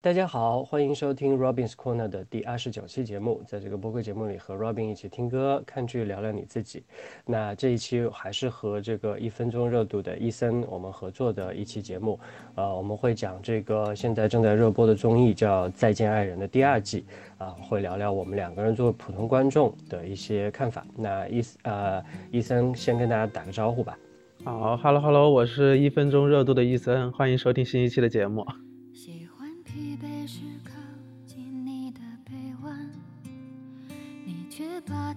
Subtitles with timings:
[0.00, 3.42] 大家好，欢迎收听 Robin's Corner 的第二十九期节目。
[3.48, 6.84] 在这个播客节目里，和 Robin 一起听歌、看剧、聊聊你自己。
[7.26, 12.16] 那这一期还是和这个一分钟热度的伊森我们合作的一期节目。
[12.54, 17.04] 呃，我们会讲这个现在正在热播的综艺叫《再见爱人》的第二季。
[17.36, 20.86] 啊，会聊聊我们两个人作为普通观众的一些看法。
[20.96, 23.98] 那伊呃伊森先跟大家打个招呼吧。
[24.44, 28.46] 好，Hello Hello，我是一分钟热度的伊森，欢迎收听新一期的节目。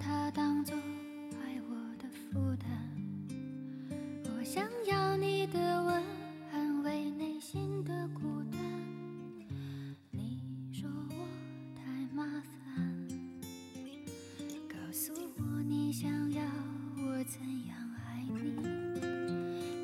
[0.03, 2.65] 它当作爱我的负担，
[4.35, 6.03] 我想要你的吻，
[6.51, 8.59] 安慰内心的孤单。
[10.09, 10.41] 你
[10.73, 11.27] 说我
[11.75, 11.83] 太
[12.15, 13.07] 麻烦，
[14.67, 16.41] 告诉我你想要
[16.97, 18.55] 我怎样爱你，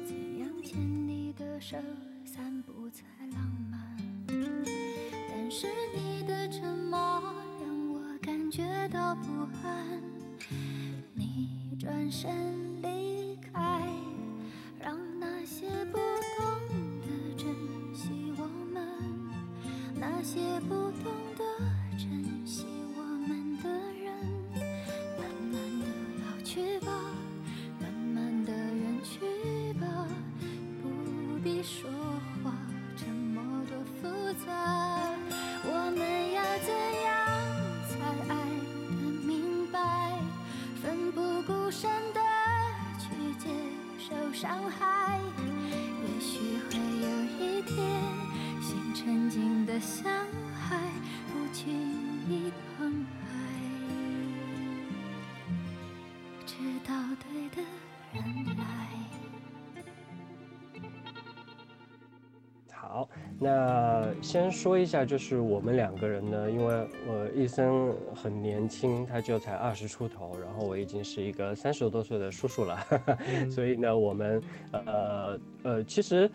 [0.03, 1.77] 怎样牵你的手，
[2.25, 3.95] 散步才浪漫。
[4.27, 6.97] 但是你的沉默
[8.47, 9.27] 感觉到不
[9.61, 10.01] 安。
[11.13, 13.85] 你转身离开，
[14.79, 15.97] 让那些不
[16.37, 16.45] 懂
[17.01, 17.53] 得珍
[17.93, 18.81] 惜我们，
[19.95, 21.43] 那些不懂得
[21.97, 22.65] 珍惜
[63.47, 72.77] 那先说一下，就是我们两个人呢，因为我伊森很年轻，他就才二十出头，然后我已经是一个三十多岁的叔叔了，
[73.49, 74.41] 所以呢，我们
[74.73, 76.29] 呃呃，其实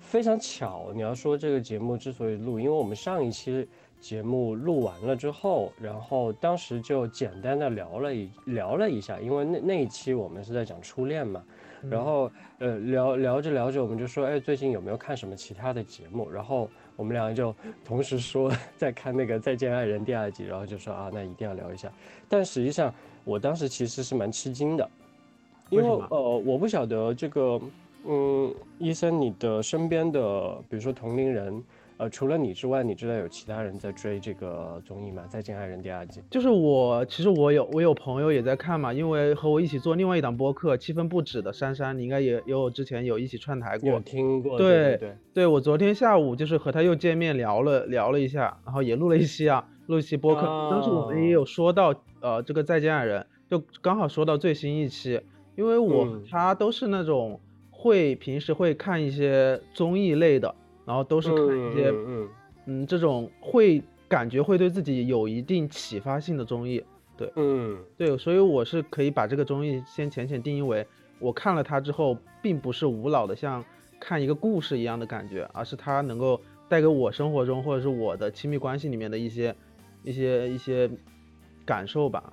[0.00, 3.68] 非常巧，你要说这个节目之所以录，因为我们上一期
[4.00, 11.40] 节目录完了之后，然后当时就简单的聊了一聊了一下，因为那那一期我们是在讲初恋嘛。
[11.90, 16.30] 然后，呃，聊聊着聊着，我们就说，哎，最近有没有看什么其他的节目？
[16.30, 17.54] 然后我们两个就
[17.84, 21.90] 同时说 在看那个《再见爱人》第二集，然后就说啊，那一定要聊一下。
[22.28, 22.92] 但实际上，
[23.24, 24.88] 我当时其实是蛮吃惊的，
[25.70, 27.60] 因为呃，我不晓得这个，
[28.06, 31.62] 嗯，医生，你的身边的，比如说同龄人。
[31.98, 35.22] 呃，除了你之外，你知道有其他人在追这个综艺吗？
[35.30, 55.18] 《再见爱人》第二季，就是我，其实我有我有朋友也在看嘛，因为和我一起做另外一档播客《气氛不止》的珊珊，你应该也有之前有一起串台过，有听过，对对对，我昨天下午就是和他又见面聊了聊了一下，然后也录了一期啊，录一期播客，当时我们也有说到呃这个《再见爱人》，就刚好说到最新一期，
[55.54, 57.40] 因为我他都是那种
[57.70, 60.54] 会平时会看一些综艺类的。
[60.86, 61.92] 然后都是看一些，
[62.66, 66.82] 嗯，这种会感觉会对自己有一定启发性的综艺，
[67.16, 70.86] 对，嗯，对，所以我是可以把这个综艺先浅浅定义为，
[71.18, 73.64] 我看了它之后，并不是无脑的像
[73.98, 79.54] 看一个故事一样的感觉，而是它能够带给我生活中或者是我的亲密关系里面的一些
[80.04, 80.88] 一些一些
[81.64, 82.32] 感受吧。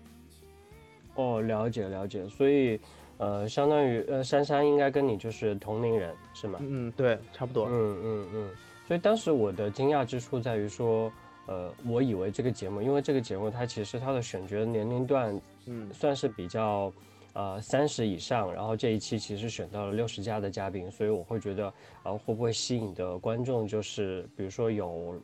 [1.15, 2.79] 哦，了解了解，所以。
[3.17, 6.59] 呃，相当于呃，珊珊应该跟你就是同龄人是吗？
[6.61, 7.67] 嗯，对，差不多。
[7.67, 8.49] 嗯嗯嗯。
[8.87, 11.11] 所以当时我的惊讶之处在于说，
[11.47, 16.91] 呃，我以为这个节目，因为这个节目它其实它的选角年龄段，嗯，算是比较，
[17.33, 18.53] 呃，三十以上。
[18.53, 25.19] 然后这一期其实选到了六十加的嘉宾，所以我会觉得，呃，会不会吸引的观众就是，比如说有。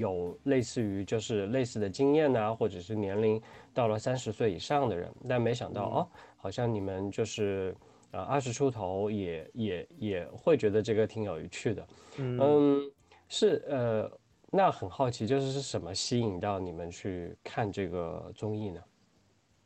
[0.00, 3.40] 有类似于就是类似的经验呐，或者是年龄
[3.72, 6.08] 到了三十岁以上的人，但没想到哦，
[6.46, 7.74] 好像你们就是
[8.12, 12.80] 呃二十出头也也也会觉得这个挺有趣的，嗯，
[13.28, 14.08] 是呃，
[14.52, 18.80] 那很好奇，就是是什么吸引到你们去看这个综艺呢？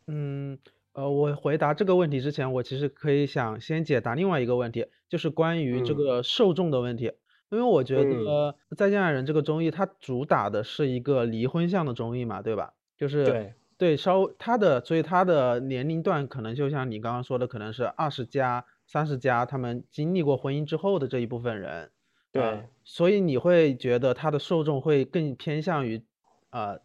[0.06, 0.58] 嗯，
[0.94, 7.12] 呃，我回答这个问题之前，我其实可以想先解答另外一个问题，就是关于这个受众的问题。
[7.50, 12.72] 因为我觉得《再见爱人》这个综艺，它主打的是一个离婚向的综艺嘛，对吧？
[12.96, 21.90] 就是对对，稍他的，所以他的年龄段可能就像你刚刚说的，可能是二十加、三十加，他们经历过婚姻之后的这一部分人。
[22.30, 26.02] 对，所以你会觉得他的受众会更偏向于，
[26.50, 26.78] 呃，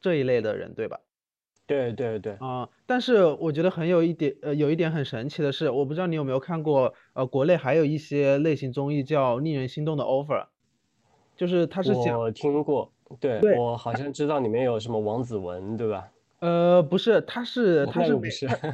[0.00, 1.00] 这一类的人，对吧？
[1.66, 2.66] 对对对啊！
[2.86, 10.42] 但是我觉得很有一点，呃，有一点很神奇的是，我不知道你有没有看过，呃，国内还有一些类型综艺叫《令人心动的 offer》。
[11.36, 12.90] 就是他是讲我听过，
[13.20, 16.08] 对，对我好像知道里面有什么王子文，对吧？
[16.40, 18.18] 呃不是，它是它是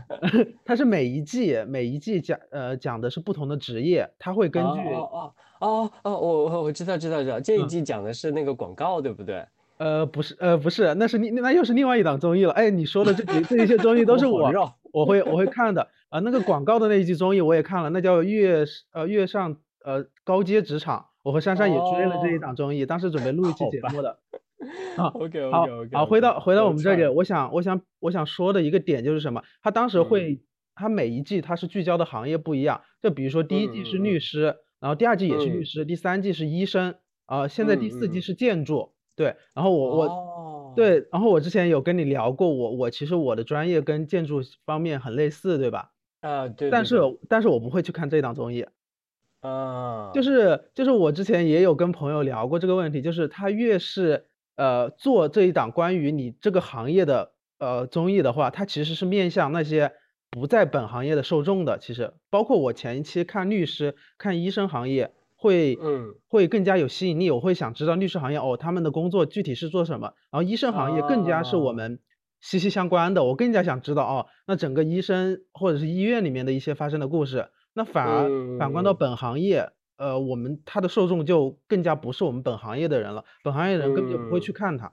[0.64, 9.44] 它是每一季每一季讲呃讲的是不同的职业，它会根据哦哦哦哦哦，我我我知道知道知道，这一嗯季讲的是那个广告，对不对？
[9.78, 12.52] 呃不是呃不是，那是另那又是另外一档综艺了。
[12.52, 24.18] 哎，你说的这几这一些综艺都是我我我会我会看的啊、那个广告的那一季综艺我也看了，那叫月呃月上呃高阶职场，我和珊珊也追了这一哦档综艺，当时准备录一期节目的。
[24.96, 29.42] 啊，OK 好 OK OK，好，回到回到我们这里，个，我想我想我想说的一个点就是什么？
[29.62, 30.04] 他当时嗯。
[30.04, 30.40] 会，
[30.74, 35.64] 他每一季他是聚焦的行业不一样，就比如说第一季是律师，然后第二季也是律嗯。
[35.64, 36.96] 师，第三季是医生，
[37.26, 45.92] 啊，现在第四季是建筑，对，然后我我哦，对，然后我之前有跟你聊过，我我其实我的专业跟建筑方面很类似，对吧？
[46.20, 48.66] 啊对，但是但是我不会去看这档综艺，
[49.40, 59.92] 啊，就是就是我之前也有跟朋友聊过这个问题，就是他越是呃做这一档关于你这个行业的呃综艺的话，它其实是面向那些
[60.30, 61.78] 不在本行业的受众的。
[61.78, 67.30] 其实包括我前一期看律师、看医生行业，会嗯会更加有吸引力。
[67.30, 72.00] 我会想知道律师行业哦，他们的工作具体是做什么，然后医生行业更加是我啊们
[72.40, 73.24] 息息相关的。
[73.24, 77.48] 我更加想知道哦，那整个医生或者是医院里面的一些发生的故事。
[77.76, 84.54] 那反而反观到嗯本行业，呃，我们他的受众就更加不是我们本行业的人了，本行业人根本就不会去嗯。
[84.54, 84.92] 看他。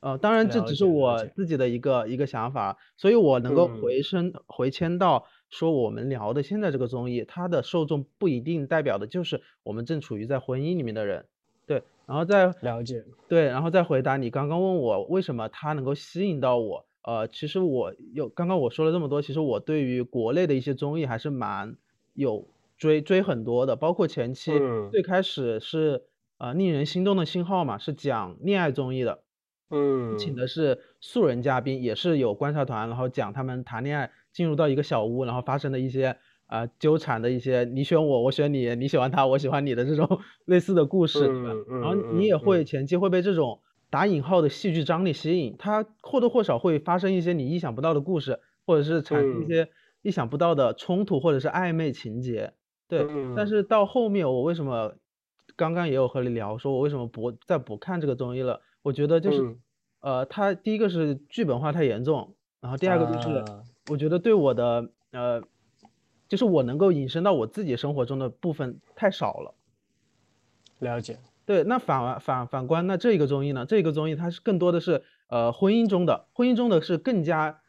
[0.00, 3.80] 呃，当然这只是我自己的一个一个想法，所以我能够嗯。
[3.80, 11.26] 回升回迁到说我们聊的现在这个综艺，它的受众不一定代表的就是我们正处于在婚姻里面的人，
[11.66, 21.76] 对，然后再了解，对，然后再回答你刚刚问我为什么它能够吸引到我，呃，其实我有刚刚我说了这么多，其实我对于国内的一些综艺还是蛮
[22.14, 22.44] 有
[22.82, 26.02] 追追很多的，包括前期嗯最开始是
[26.38, 29.22] 呃令人心动的信号嘛，是讲恋爱综艺的，
[29.70, 41.52] 嗯，请的是素人嘉宾，也是有观察团，然后讲他们谈恋爱进入到一个小屋，然后发生的一些啊、纠缠的一些你选我，我选你，你喜欢他，我喜欢你的这种类似的故事，对吧？
[41.70, 49.68] 嗯然后嗯你也嗯嗯会前期会被这种打引号的戏剧张力吸引，它或多或少会发生一些你意想不到的故事，或者是产生一嗯些
[50.02, 52.54] 意想不到的冲突，或者是暧昧情节。
[52.88, 53.06] 对，
[53.36, 54.94] 但嗯是到后面我为什么
[55.56, 58.60] 刚刚也有和你聊，说我为什么不再不看这个综艺了？
[58.82, 59.60] 我觉得就是，嗯
[60.00, 65.42] 呃，它第一个是剧本化太严重，然后第二个就是啊我觉得对我的呃，
[66.28, 69.54] 就是我能够引申到我自己生活中的部分太少了。
[70.80, 73.64] 了解，对，那反而反反观那这个综艺呢？
[73.64, 77.61] 这个综艺它是更多的是呃婚姻中的，婚姻中的是更加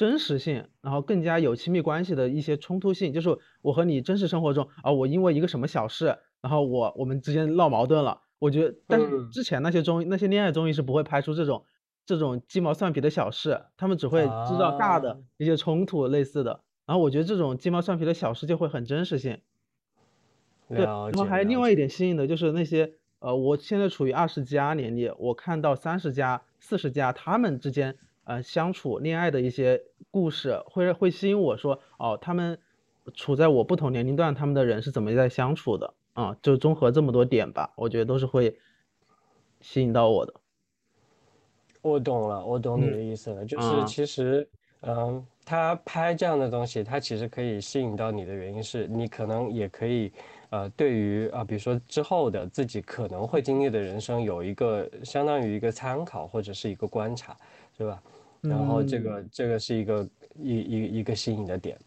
[0.00, 8.22] 真实性，然后更加有亲密关系的一些冲突性，就是我和你真实生活中啊，我因为一个什么小事，然后我我们之间闹矛盾了。
[8.38, 11.66] 我觉得，但是嗯之前那些综艺那些恋爱综艺是不会拍出这种
[12.06, 16.62] 这种鸡毛蒜皮的小事，他们只会制造大的啊一些冲突类似的。
[16.86, 19.42] 然后我觉得这种鸡毛蒜皮的小事就会很真实性。
[20.66, 27.98] 对，然后还另外一点吸引的就是那些呃，我现在处于二十加年龄，我看到三十加、四十加他们之间
[28.30, 32.56] 呃相处恋爱的一些故事，会会吸引我说哦，他们
[33.12, 38.56] 处在我不同年龄段，他们的人是怎么在相处的啊、就综合这么多点吧，我觉得都是会
[39.60, 40.32] 吸引到我的。
[41.82, 44.48] 我懂了，我懂你嗯的意思了，就是啊其实，
[44.82, 50.12] 嗯，他拍这样的东西，他其实可以吸引到你的原因是你可能也可以，
[50.50, 57.36] 呃，对于啊，比如说之后的自己可能会经历的人生有一个相当于一个参考或者是一个观察，
[57.76, 58.00] 对吧？
[58.40, 61.78] 然后这嗯个这个是一个一一一个吸引的点，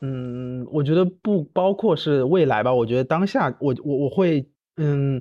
[0.00, 4.46] 嗯，我觉得不包括是未来吧，我觉得当下我我我会
[4.76, 5.20] 嗯，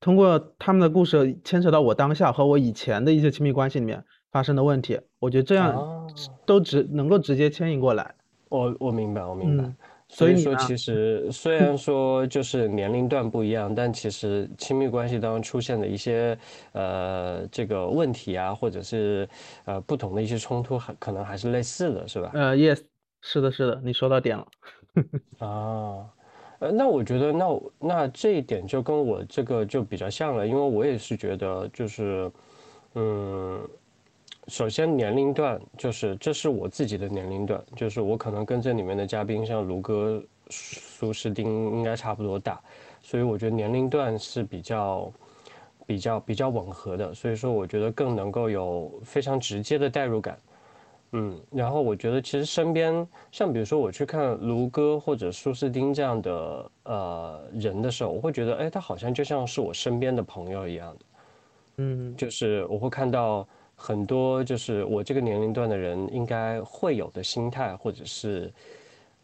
[0.00, 6.06] 通过他们的故事牵扯到我当下和我以前的一些亲密关系里面发生的问题，我觉得这样啊，
[6.46, 8.14] 都直能够直接牵引过来。
[8.48, 9.64] 我我明白，我明白。
[9.64, 9.76] 嗯，
[10.08, 16.36] 所以说，其实虽然说就是年龄段不一样，但其实亲密关系当中出现的一些
[16.72, 19.28] 呃这个问题啊，或者是
[19.66, 22.30] 呃不同的一些冲突，还可能还是类似的，是吧？
[22.32, 22.82] 呃，yes，
[23.20, 24.46] 是的，是的，你说到点了。
[25.38, 26.08] 啊，
[26.58, 32.30] 呃，那我觉得那那这一点就跟我这个就比较像了，因为我也是觉得就是，
[32.94, 33.68] 嗯，
[34.48, 42.60] 首先年龄段就是这是我自己的年龄段，就是我可能跟这里面的嘉宾像卢哥、苏诗丁应该差不多大，
[43.02, 45.12] 所以我觉得年龄段是比较
[45.86, 50.38] 比较比较吻合的，所以说我觉得更能够有非常直接的代入感。
[51.12, 61.04] 嗯，然后我觉得其实身边像比如说我去看卢哥或者苏斯丁这样的呃人的时候，我会觉得哎，他好像就像是我身边的朋友一样的，
[61.78, 63.48] 嗯，就是我会看到
[63.78, 68.52] 很多就是我这个年龄段的人应该会有的心态，或者是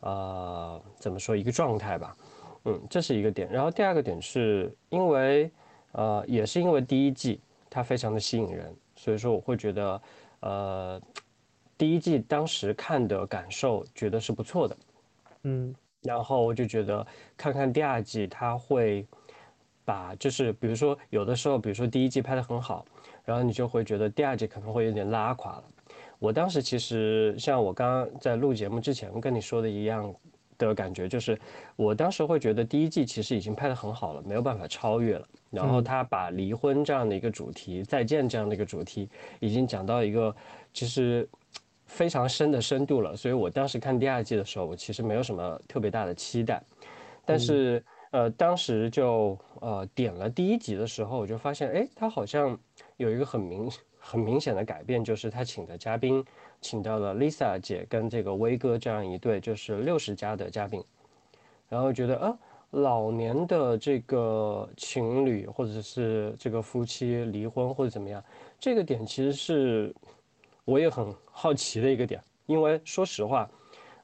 [0.01, 2.17] 呃怎么说一个状态吧，
[2.65, 3.51] 嗯，这是一个点。
[3.51, 5.51] 然后第二个点是因为
[5.93, 10.03] 呃也是因为第一季它非常的吸引人，所以说我会觉得
[10.41, 11.03] 呃。
[11.77, 14.77] 第一季当时看的感受觉得是不错的，
[15.43, 17.05] 嗯，然后我就觉得
[17.37, 19.05] 看看第二季，它会
[19.85, 22.87] 把就是比如说有的时候，比如说第一季拍的很好，
[23.25, 25.65] 然后你就会觉得第二季可能会有点拉垮了。
[26.19, 30.15] 我当时其实像我刚刚在录节目之前跟你说的一样
[30.57, 31.39] 的感觉，就是
[31.77, 35.27] 我当时会觉得第一季其实已经拍得很好了，没有办法超越了。
[35.51, 39.09] 然后他把离婚这样的一个主题、再见这样的一个主题，
[39.41, 40.35] 已经讲到一个
[40.73, 41.29] 其实。
[41.87, 46.61] 非常深的深度了，所以我当时看第二季的时候，我其实没有什么特别大的期待，
[47.27, 52.59] 但是呃，当时就呃点了第一集的时候，我就发现，哎，他好像
[52.97, 56.25] 有一个很明很明显的改变，就是他请的嘉宾，
[56.61, 60.83] 请到了 Lisa 姐跟这个威哥这样一对就是六十加的嘉宾，
[61.69, 62.39] 然后觉得啊，
[62.71, 68.23] 老年的这个情侣或者是这个夫妻离婚或者怎么样，
[68.59, 69.95] 这个点其实是。
[70.67, 73.47] 我也很好奇的一个点，因为说实话，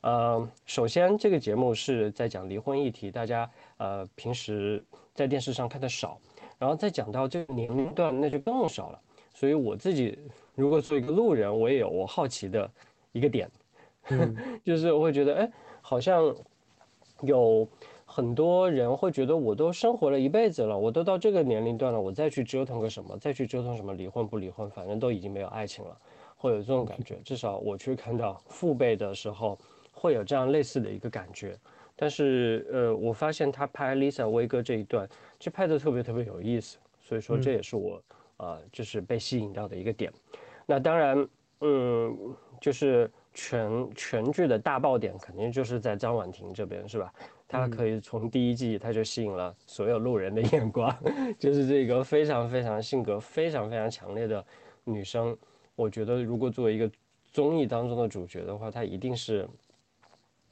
[0.02, 6.20] 呃，首先这个节目是在讲离婚议题，大家呃平时在电视上看的少，
[6.60, 9.00] 然后再讲到这个年龄段，那就更少了。
[9.34, 10.18] 所以我自己
[10.54, 12.70] 如果做一个路人，我也有我好奇的
[13.12, 13.50] 一个点，
[14.62, 15.50] 就是我会觉得，哎，
[15.80, 16.34] 好像
[17.22, 17.66] 有
[18.04, 25.96] 很多人会觉得，我都生活了一辈子了，我都到这个年龄段了，我再去折腾个什么，再去折腾什么离婚不离婚，反正都已经没有爱情了。
[26.36, 29.58] 会有这种感觉，至少我去看到父辈的时候，
[29.92, 31.56] 会有这样类似的一个感觉。
[32.02, 35.06] 但是，呃，我发现他拍 Lisa 威哥这一段，
[35.38, 36.78] 就拍的特别特别有意思。
[37.02, 38.02] 所以说，这也是我，
[38.38, 40.10] 呃，就是被吸引到的一个点。
[40.64, 41.28] 那当然，
[41.60, 47.12] 嗯，就是全全剧的大爆点，肯定就是在张婉婷这边，是吧？
[47.46, 50.96] 她可以从第一季，她就吸引了所有路人的眼光，
[51.38, 54.42] 就是这个非常非常性格非常非常强烈的
[54.84, 55.36] 女生。
[55.76, 56.90] 我觉得，如果作为一个
[57.30, 59.46] 综艺当中的主角的话，她一定是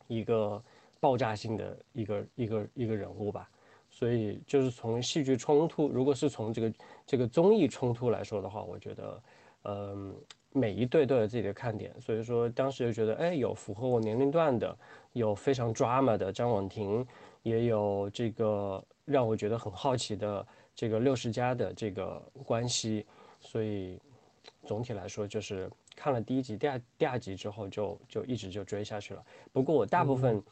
[0.09, 0.62] 一个
[1.00, 3.49] 爆炸性的一个一个一个人物吧。
[3.90, 6.73] 所以，就是从戏剧冲突，如果是从这个
[7.07, 9.23] 这个综艺冲突来说的话，我觉得，
[9.64, 10.14] 嗯，
[10.52, 11.99] 每一对都有自己的看点。
[12.00, 14.76] 所以说，当时就觉得，哎，有符合我年龄段的，
[15.14, 17.07] 有非常 drama 的张婉婷，
[17.43, 23.07] 也有这个让我觉得很好奇的这个六十加的这个关系，
[23.40, 23.99] 所以。
[24.67, 29.25] 总体来说，就是看了第一集、第二第二集之后，就就一直就追下去了。
[29.52, 30.43] 不过我大部分，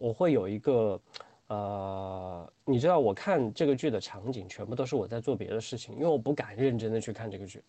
[0.00, 1.00] 我会有一个，
[1.48, 7.62] 呃，你知道，我看这个剧的场景全部都是我在做别的事情，因为我不敢认真的去看这个剧。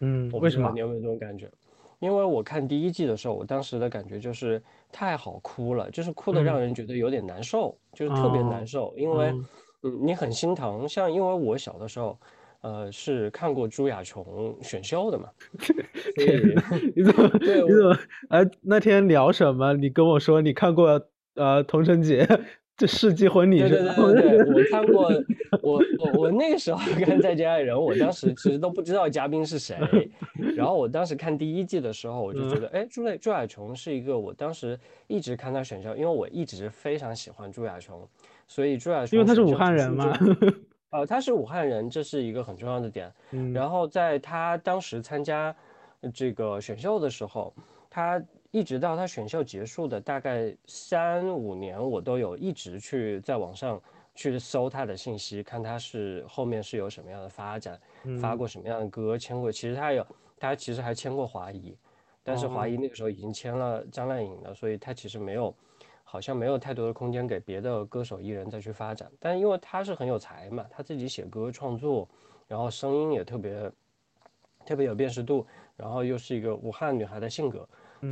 [0.00, 0.70] 嗯，为什么？
[0.72, 1.50] 你有没有这种感觉？
[2.00, 9.32] 因为我看第一季的时候，我当时的感觉就是太好哭了，就是哭的让人觉得有点难受，就是特别难受，因为
[9.82, 10.88] 嗯，你很心疼。
[10.88, 12.18] 像因为我小的时候。
[12.62, 15.28] 呃，是看过朱亚琼选秀的嘛？
[16.94, 17.28] 你怎么？
[17.40, 17.98] 你怎么？
[18.28, 19.74] 哎，那天聊什么？
[19.74, 22.26] 你跟我说你看过呃童晨杰
[22.76, 25.10] 这世纪婚礼对对对对，我看过。
[25.62, 29.76] 我我我那个时候看《再见爱人》，我当时其实都不知道嘉宾是谁。
[30.56, 38.08] 然后我当时看第一季的时候，我就觉得，哎，朱朱亚琼是一个，我当时一直看他选秀，因为我一直非常喜欢朱亚琼，
[38.48, 40.18] 所以朱亚琼因为他是武汉人嘛。
[40.90, 43.12] 呃，他是武汉人，这是一个很重要的点。
[43.52, 45.54] 然后在他当时参加
[46.14, 47.54] 这个选秀的时候，
[47.90, 48.22] 他
[48.52, 53.80] 一直到他选秀结束的大概三五年，我都有一直去在网上
[54.14, 57.80] 去搜他的信息，看他是后面是有什么样的发展，
[58.20, 59.50] 发过什么样的歌，签过。
[59.50, 60.06] 其实他有，
[60.38, 61.76] 他其实还签过华谊，
[62.22, 65.52] 但是华谊那个时候已经签了张靓颖了，所以他其实没有。
[66.04, 72.06] 好像没有太多的空间给别的歌手艺人再去发展，但因为他是很有才嘛，他自己写歌创作，
[72.46, 73.72] 然后声音也特别
[74.66, 77.66] 特别有辨识度，然后又是一个武汉女孩的性格，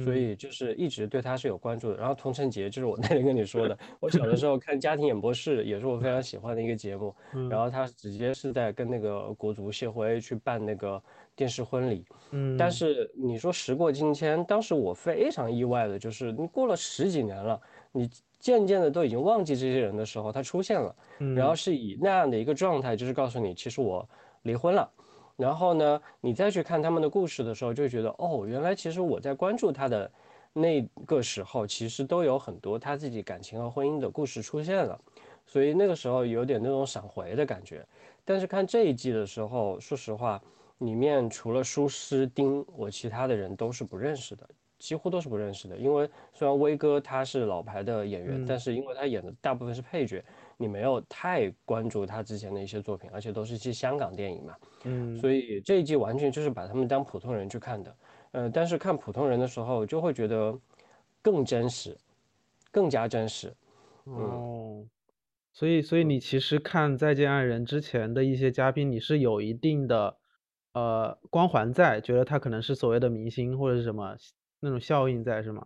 [0.04, 1.96] 所以就是一直对他是有关注的。
[1.96, 7.14] 然后童晨杰就是我那天跟你说的，我小的时候看家庭演播室也是我非常喜欢的一个节目，
[7.50, 11.02] 然后他直接是在跟那个国足谢辉去办那个
[11.34, 17.60] 电视婚礼，嗯，但是你说时过境迁，当时我非常意外的就是你过了十几年了。
[17.92, 20.94] 你渐渐的都已经忘记这些人的时候，他出现了，
[21.34, 24.08] 然后是以那样的一个状态，就是告诉你，其实我
[24.42, 24.88] 离婚了，
[25.40, 30.10] 然后呢，你再去看他们的故事的时候，就觉得哦，原来其实我在关注他的
[30.52, 35.00] 那个时候，其实都有很多他自己感情和婚姻的故事出现了，
[35.46, 37.86] 所以那个时候有点那种闪回的感觉。
[38.22, 40.40] 但是看这一季的时候，说实话，
[40.78, 44.46] 里面除了舒斯丁，我其他的人都是不认识的，
[44.80, 45.76] 几乎都是不认识的。
[45.76, 50.24] 因为虽然威哥他是老牌的演员，但是因为他演的大部分是配角。
[50.62, 57.96] 你没有太关注他之前的一些作品，而且都是一些香港电影嘛，嗯，所以这一季完全就是把他们当普通人去看的，
[58.32, 60.54] 呃，但是看普通人的时候就会觉得
[61.22, 61.96] 更真实，
[62.70, 63.54] 更加真实，
[64.04, 64.84] 哦，
[65.54, 70.18] 所以所以你其实看《再见爱人》之前的一些嘉宾，你是有一定的
[70.74, 74.14] 呃光环在，觉得他可能是所谓的明星或者是什么
[74.60, 75.64] 那种效应在，是吗？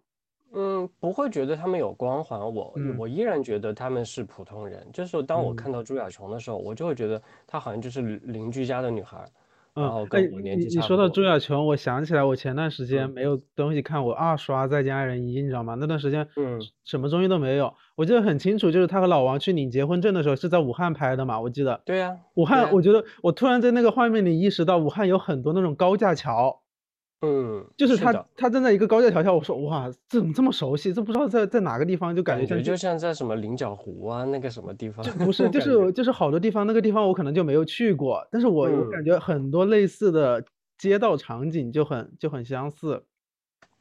[0.57, 4.87] 嗯，不会觉得他们有光环，我我依然觉得他们是普通人。
[4.93, 9.29] 就是当我看到朱亚琼的时候，我就会觉得她好像就是邻居家的女孩，
[9.75, 10.81] 然后跟我年纪差不多。
[10.81, 15.75] 你说到朱亚琼，我想起来，我前段时间没有东西看，我二刷《再见爱人一》，你知道吗？
[15.75, 17.75] 那段时间，嗯，什么综艺都没有。
[17.97, 21.41] 我记得很清楚，就是他和老王去领结婚证的时候，是在武汉拍的嘛？
[21.41, 21.83] 我记得。
[21.85, 26.61] 对呀，武汉，我觉得我突然在那个画面里意识到，武汉有很多那种高架桥。
[27.25, 30.93] 嗯，就是他，他站在一个高架桥下，我说哇，这怎么这么熟悉？
[30.93, 35.05] 这不知道在在哪个地方，就感觉就像在什么菱角湖啊，那个什么地方？
[35.19, 40.45] 不是， 就是就是好多地方，那个地方我可能就没有去过，但是我我感觉很多类似的
[40.79, 43.05] 街道场景就很就很相似。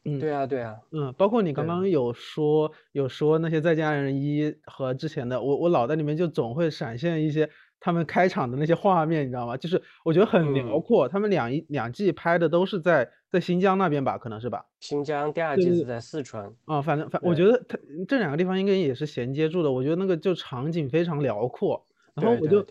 [0.06, 7.50] 嗯，对啊，对啊，嗯，包括你刚刚有说有说那些再见爱人一和之前的，我我脑袋里面就总会闪现一些。
[7.84, 9.58] 他们开场的那些画面，你知道吗？
[9.58, 11.10] 就是我觉得很辽阔。
[11.10, 14.66] 他们两一两季拍的都是在在新疆那边吧，可能是吧？
[14.80, 16.50] 新疆第二季是在四川。
[16.64, 19.70] 啊，反正反，我觉得它这两个地方应该也是衔接住的。
[19.70, 21.86] 我觉得那个就场景非常辽阔。
[22.16, 22.66] 然后我就，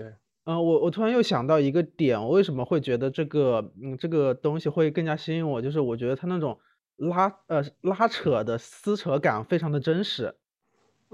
[0.46, 5.60] 嗯，我我突然又想到一个点，我为什么会觉得这个嗯这个东西会更加吸引我？
[5.60, 6.58] 就是我觉得它那种
[6.96, 10.34] 拉呃拉扯的撕扯感非常的真实。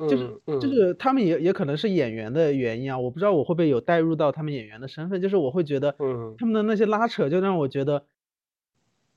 [0.06, 8.04] 就是就是他们也也可能是演员的原因啊，我不知道我会不会有带入到他们演员的身份，就是我会觉得，嗯，他们的那些拉扯就让我觉得，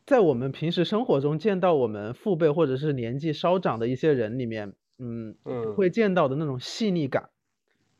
[0.05, 7.29] 在我们平时生活中见到我们父辈或者是年纪稍长的一些人里面，嗯嗯，会见到的那种细腻感，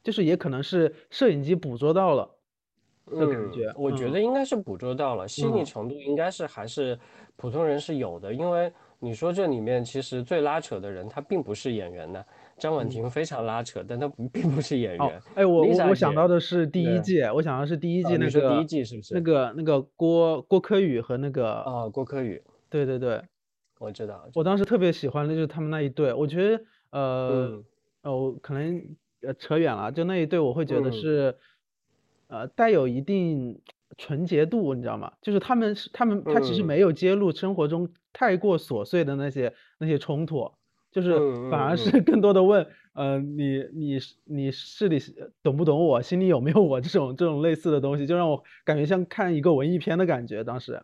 [0.04, 2.38] 就是也可能是摄影机捕捉到了
[3.06, 3.72] 的感觉。
[3.76, 6.98] 我觉得应该是捕捉到了，细腻程度应该是还是
[7.36, 12.24] 普通人是有的，因为你说这里面其实最拉扯的人他并不是演员呢。
[12.62, 15.22] 张婉婷非常拉扯，但她并不是演员。
[15.34, 19.16] 哎，我我我想到的是第一季，我想到是第一季那个第一季是不是？
[19.16, 23.20] 那个那个郭郭柯宇和那个啊郭柯宇，对对对，
[23.80, 24.30] 我知道。
[24.36, 27.64] 我当时特别喜欢的就是他们那一对，我觉得呃
[28.04, 28.80] 哦可能
[29.24, 31.36] 呃扯远了，就那一对我会觉得是
[32.28, 33.60] 呃带有一定
[33.98, 35.12] 纯洁度，你知道吗？
[35.20, 40.52] 就是他们是他们他其实没有揭露生活中太过琐碎的那些那些冲突。
[40.92, 41.18] 就是
[41.50, 45.00] 反而是更多的问，呃，你你你是你
[45.42, 50.44] 懂不懂我，心里有没有我这种这种类似的东西，就让我感觉像看一个文艺片的感觉。
[50.44, 50.84] 当时，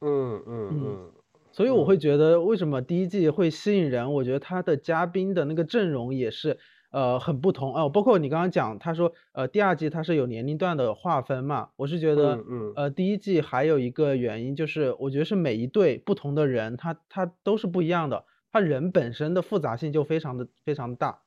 [0.00, 1.10] 嗯嗯嗯，
[1.52, 4.14] 所以我会觉得为什么第一季会吸引人？
[4.14, 6.56] 我觉得他的嘉宾的那个阵容也是
[6.90, 12.38] 呃很不同哦，包括你刚刚讲，他说呃第二季它是有年龄段的划分嘛，我是觉得
[12.76, 18.24] 呃第一季还有一个原因就是我觉得是每一对不同的人，他他都是不一样的。
[18.50, 21.20] 他人本身的复杂性就非常的非常大，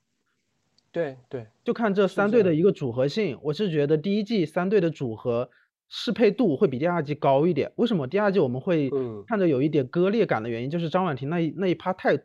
[0.91, 5.49] 对对，就看这三队的一个组合性，我是觉得第一季三队的组合
[5.87, 7.71] 适配度会比第二季高一点。
[7.75, 8.89] 为什么第二季我们会
[9.27, 12.17] 看着有一点割裂感的原因，就是张婉婷那一那一趴太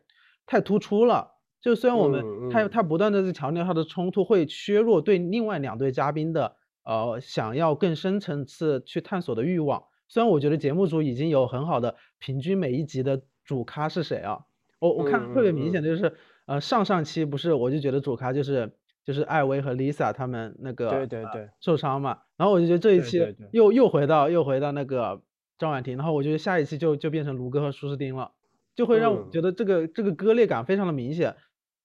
[0.47, 1.35] 太突出了。
[1.61, 9.83] 就虽然我们他他不断的在强调他的冲突会削弱对另外两队嘉宾的呃想要更深层次去探索的欲望。
[10.09, 14.46] 虽然我觉得节目组已经有很好的平均每一集的主咖是谁啊。
[14.79, 16.13] 我我看特别明显的就是，
[16.47, 18.71] 呃，上上期不是我就觉得主咖就是
[19.05, 25.23] 就是艾薇和 Lisa 他们那个对对对受伤嘛，然后我就觉得这一期又又回到又回到那个
[25.59, 28.33] 张婉婷，然后我觉得下一期就就变成卢哥和舒诗丁了，
[28.75, 31.35] 就会让我觉得这个这个割裂感非常的明显。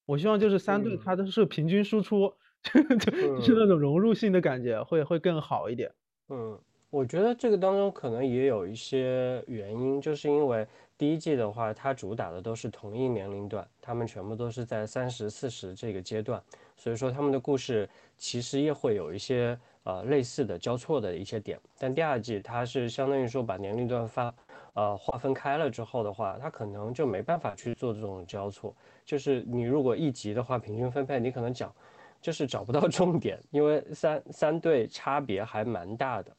[0.06, 5.92] 我希望就是三队他都是平均输出， 就就是那种融入性的感觉会会更好一点。
[6.28, 10.68] 嗯，我觉得这个当中可能也有一些原因，就是因为。
[11.02, 16.40] 第一季的话，它主打的都是同一年龄段，他们全部都是在三十四十这个阶段，
[16.78, 21.60] 所以说他们的故事其实也会有一些呃类似的交错的一些点。
[21.80, 24.32] 但第二季它是相当于说把年龄段发
[24.74, 28.72] 呃划分开了之后的话，它可能就没办法去做这种交错。
[29.04, 31.74] 就是你如果一集的话平均分配，你可能讲
[32.22, 36.32] 就是找不到重点，因为三三对差别还蛮大的，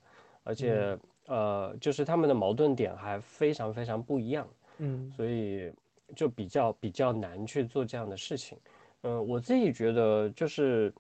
[0.45, 0.97] 而且。
[1.33, 4.47] 呃，就是他们的矛盾点还非常非常不一样，
[4.79, 5.11] 嗯。
[5.17, 5.73] 所以
[6.15, 8.59] 就比较比较难去做这样的事情。
[9.01, 10.93] 嗯，我自己觉得就是，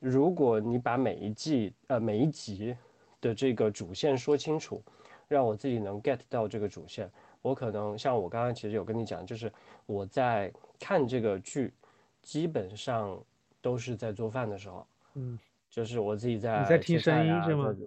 [0.00, 2.76] 如果你把每一季呃每一集
[3.20, 4.82] 的这个主线说清楚，
[5.28, 7.08] 让我自己能 get 到这个主线，
[7.40, 9.52] 我可能像我刚刚其实有跟你讲，就是
[9.86, 11.72] 我在看这个剧，
[12.20, 13.16] 基本上
[13.62, 15.38] 都是在做饭的时候，嗯。
[15.70, 17.86] 就是我自己在你在听声音啊是吗在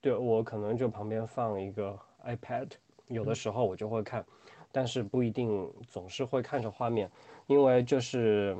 [0.00, 2.68] 对，我可能就旁边放一个 iPad，
[3.08, 4.24] 有嗯的时候我就会看，
[4.70, 7.10] 但是不一定总是会看着画面，
[7.46, 8.56] 因为就是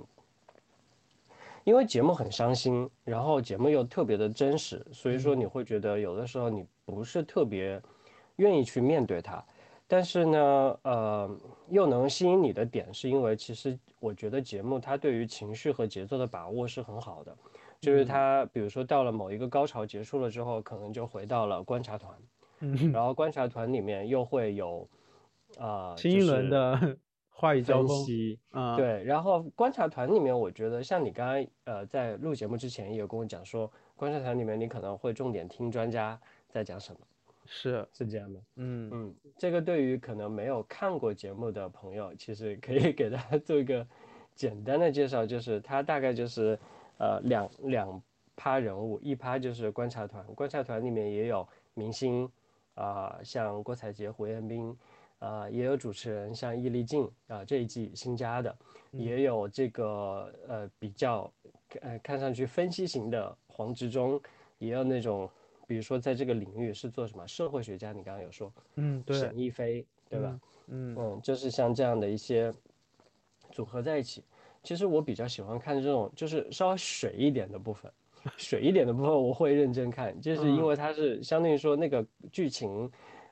[1.65, 7.81] 因为节目很伤心，然后节目又特别的真实，所以说嗯你会觉得有的时候你不是特别
[8.37, 9.45] 愿意去面对它。
[9.89, 11.31] 但是呢，呃，
[11.69, 17.37] 又能吸引你的点，是因为其实我觉得节目它对于情绪和节奏的把握是很好的，
[17.87, 22.19] 就是他比如说到了某一个高潮结束了之后，可能就回到了观察团，
[22.59, 24.89] 嗯，然后观察团里面又会有，
[25.59, 26.99] 啊、新一轮的
[27.31, 28.07] 话语交分锋，
[28.51, 36.99] 啊，对，然后观察团里面，我觉得像你刚刚呃在录节目之前也有跟我讲说，观察团里面你可能会重点听专家在讲什么，
[37.47, 38.41] 是，是这样的？
[38.57, 38.91] 嗯。
[38.93, 43.87] 嗯，这个对于可能没有看过节目的朋友，其实可以给大家做一个
[44.35, 46.59] 简单的介绍，就是它大概就是
[46.99, 48.03] 呃两两
[48.35, 52.31] 趴人物，一趴就是观察团，观察团里面也有明星
[52.75, 54.77] 啊、像郭采洁、胡彦斌
[55.19, 58.57] 啊、也有主持人像易立竞啊、这一季新加的，
[58.91, 61.33] 也有这个呃比较
[61.81, 64.21] 呃看上去分析型的黄执中，
[64.59, 65.29] 也有那种。
[65.69, 67.93] 比如说，在这个领域是做什么社会学家？
[67.93, 70.41] 你刚刚有说，嗯，对，沈亦菲，对吧？
[70.69, 72.55] 嗯嗯，就是像这样的一些
[73.51, 74.23] 组合在一起。
[74.67, 77.91] 其实我比较喜欢看这种就是稍微水一点的部分，
[78.37, 82.91] 水一点的部分我会认真看，就是因嗯为它是相当于说那个剧情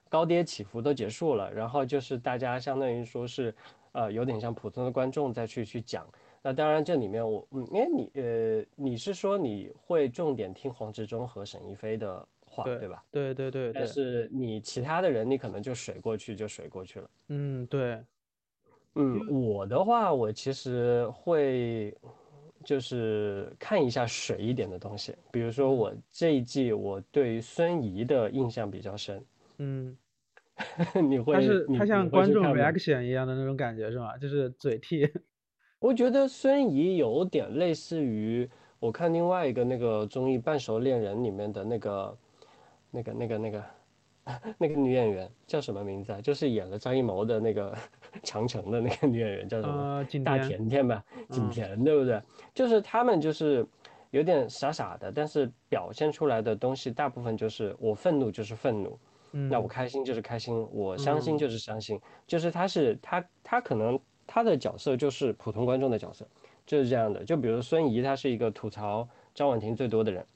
[0.09, 3.53] 高低起伏都结束了，然后就是大家相当于说是
[3.91, 6.07] 呃有点像普通的观众再去去讲。
[6.41, 13.03] 那当然，这里面我嗯，因为你呃，你是说你会重点听黄执中和沈一菲的话，对对吧？
[13.11, 17.11] 对对对但，是你其他的人，你可能就水过去就水过去了。
[17.29, 17.99] 嗯对，
[18.95, 21.97] 嗯，我的话，我其实会
[22.65, 29.25] 就是看一下水一点的东西，比如说我这一季我对孙怡的印象比较深，
[29.59, 29.97] 嗯，
[31.09, 34.17] 你会他是他像观众 reaction 一样的那种感觉是吗？
[34.17, 35.09] 就是嘴替，
[35.81, 42.19] 我觉得孙怡有点类似于我看另外一个那个综艺《半熟恋人》里面的那个
[42.91, 43.65] 那个那个那个
[44.57, 46.21] 那个女演员叫什么名字啊？
[46.21, 47.77] 就是演了张艺谋的那个
[48.23, 49.75] 长城的那个女演员叫什么？
[49.97, 52.21] 呃，景大甜，甜甜吧，景嗯甜对不对？
[52.55, 53.67] 就是他们就是
[54.11, 58.99] 有点傻傻的，但是表现出来的东西大部分就是我愤怒就是愤怒，
[59.33, 66.27] 嗯那我嗯开心就是开心，我伤心嗯就是伤心，就是他是他他可能他的角色就是普通观众的角色，
[66.65, 67.25] 就是这样的。
[67.25, 70.27] 就比如孙怡，她是一个吐槽张婉婷最多的人，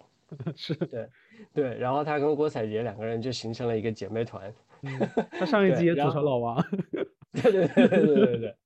[0.56, 1.08] 是，对，
[1.54, 4.98] 对然后她跟郭采洁两个人就形成了一个姐妹团，嗯，
[5.30, 6.62] 他上一 对集也吐槽老王，
[7.42, 8.56] 对对对对对对，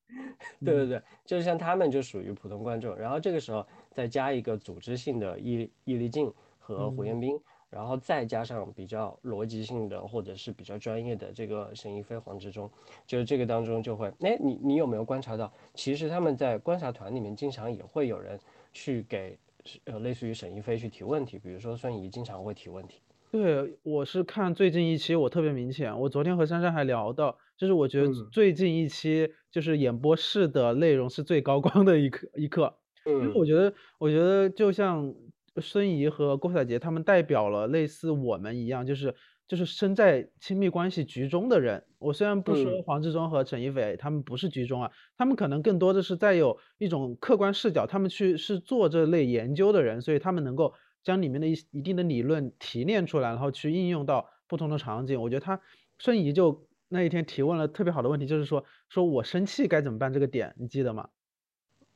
[0.65, 7.39] 对对 对，就是像他们就属于普通观众，然后这个时候再加一个组织性的易易立竞和胡彦斌，
[7.71, 12.71] 然后再加上比较逻辑性的或者是比较专业的这个沈一飞黄志忠，
[13.07, 18.39] 就是这个当中就会，哎，你你有没有观察到，其实他们在观察团里面经常也会有人
[18.73, 19.39] 去给
[19.85, 23.01] 呃类似于沈一飞去提问题，比如说孙怡经常会提问题。
[23.35, 25.99] 对，我是看最近一期，我特别明显。
[25.99, 32.73] 我昨天和珊珊还聊到，就是我觉得嗯最近一期就是演播室的内容是最高光的一刻一刻，
[33.05, 35.13] 因为嗯我觉得，我觉得就像
[35.61, 39.13] 孙怡和郭采洁他们代表了类似我们一样，就是
[39.49, 41.83] 就是身在亲密关系局中的人。
[41.99, 50.73] 我虽然不说嗯黄志忠和陈亦菲他们不是局中啊，他们可能更多的是在有一种客观视角，他们去是做这类研究的人，所以他们能够
[51.05, 55.21] 将里面的一一定的理论提炼出来，然后去应用到不同的场景。
[55.23, 55.61] 我觉得他
[55.99, 61.09] 瞬移就那一天提问了特别好的问题，就是说说我生气该怎么办这个点，你记得吗？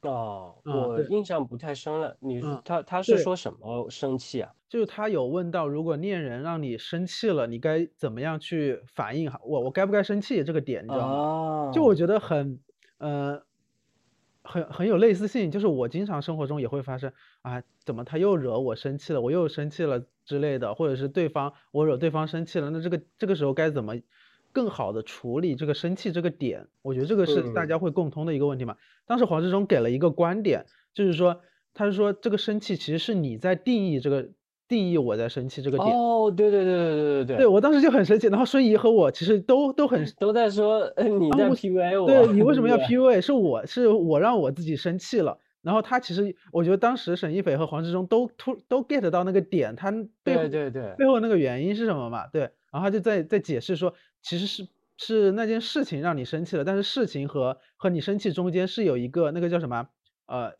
[0.02, 4.52] 哦，嗯我对印象不太深了，你他他是说什么生气啊？
[4.68, 9.30] 就是他有问到，如果恋人让你生气了，你该怎么样去反应？
[9.42, 11.16] 我我该不该生气这个点，你知道吗？
[11.16, 12.60] 哦，就我觉得很，
[12.98, 13.42] 呃，
[14.50, 23.94] 很很有类似性，就是我经常生活中也会发生啊，怎么他又惹我生气了，我又生气了之类的，或者是对方我惹对方生气了，那这个这个时候该怎么
[24.50, 26.66] 更好的处理这个生气这个点？
[26.80, 28.74] 我觉得这个是大嗯家会共通的一个问题嘛。
[29.06, 31.42] 当时黄志忠给了一个观点，就是说，
[31.74, 34.30] 他是说这个生气其实是你在定义这个
[34.68, 35.90] 定义我在生气这个点。
[35.90, 43.20] 哦，对对对对对对对我当时就很生气，然后孙怡和我其实都都很 都在说，呃，你在 PUA 我，对你为什么要 PUA？
[43.20, 45.38] 是我是我让我自己生气了。
[45.60, 49.90] 然后他其实，我觉得当时沈一斐和黄志忠都突都 get 到那个点，他
[50.22, 52.26] 背后对对对背后那个原因是什么嘛？
[52.28, 59.88] 对，然后他就在在解释说，其实是是那件事情让你生气了，但是事情和和你生气中间是有一个那个叫什么
[60.26, 60.52] 呃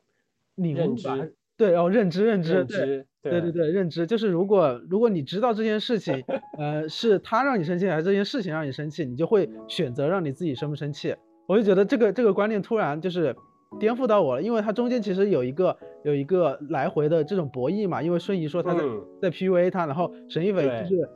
[0.56, 1.36] 领认悟吧知？
[1.58, 2.64] 对，哦，认知认知，对。
[2.64, 6.24] 认知，对对对，认知就是如果如果你知道这件事情，
[6.56, 11.14] 呃，是他让你生气，还是这件事情让你生气，你就会选择让你自己生不生气。
[11.48, 13.34] 我就觉得这个这个观念突然就是
[13.80, 18.00] 颠覆到我了，因为它中间其实有一个有一个来回的这种博弈嘛。
[18.00, 21.08] 因为孙怡说他在、嗯在 PUA 他，然后沈一伟就是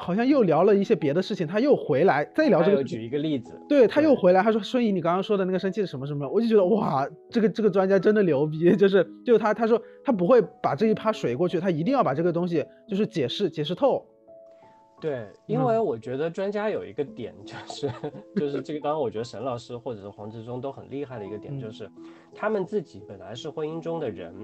[0.00, 3.04] 好像又聊了一些别的事情，他又回来再聊这个举。
[3.04, 14.04] 一个例子，对，他又回来，他说：“孙怡，你刚刚说的那个生气是什么什么？”我就觉得哇，这个这个专家真的牛逼，就 是就是他他说他不会把这一趴水过去，他一定要把这个东西就是解释解释透。
[15.00, 17.90] 对，因嗯为我觉得专家有一个点，就是
[18.36, 21.90] 就是这个，当然我觉得沈老师或者是黄志忠都很厉害的一个点，嗯就是
[22.34, 24.34] 他们自己本来是婚姻中的人，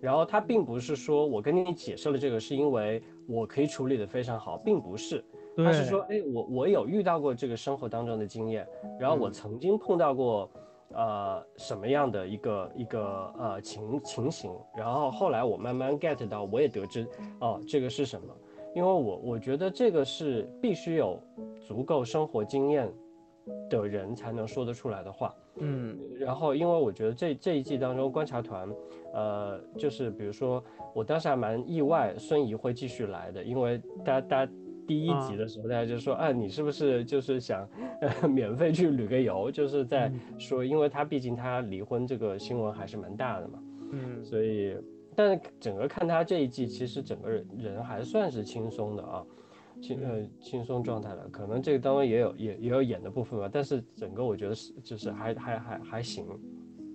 [0.00, 5.24] 然后他并不是说我跟你解释了这个是因为我可以处理的非常好，并不是，
[5.56, 8.66] 他是说，哎，我我有遇到过这个生活当中的经验，
[8.98, 9.32] 然后我嗯。
[9.32, 10.48] 曾经碰到过，
[10.92, 17.06] 呃，什么样的一个一个呃情情形，然后后来我慢慢 get 到，我也得知，
[17.40, 18.34] 哦，这个是什么，
[18.74, 21.20] 因为我我觉得这个是必须有
[21.60, 22.88] 足够生活经验
[23.68, 25.34] 的人才能说得出来的话。
[25.60, 28.68] 嗯然后，因为我觉得这这一季当中观察团，
[29.12, 30.62] 呃，就是比如说，
[30.94, 34.52] 我当时还蛮意外孙怡会继续来的，因为大家大家
[34.86, 37.68] 第一集啊的时候，大家就说啊，你是不是就是想
[38.00, 39.50] 呃 免费去旅个游？
[39.50, 43.58] 就是在嗯说，因为他毕竟他离婚这个新闻还是蛮大的嘛，
[43.90, 44.76] 嗯所以，
[45.16, 49.24] 但是整个看他这一季，其实整个人人还算是轻松的啊。
[49.80, 56.24] 轻呃轻松状态了，可能这个当中也有也也有演的部分吧，但是整个我觉得是就是还还还还行，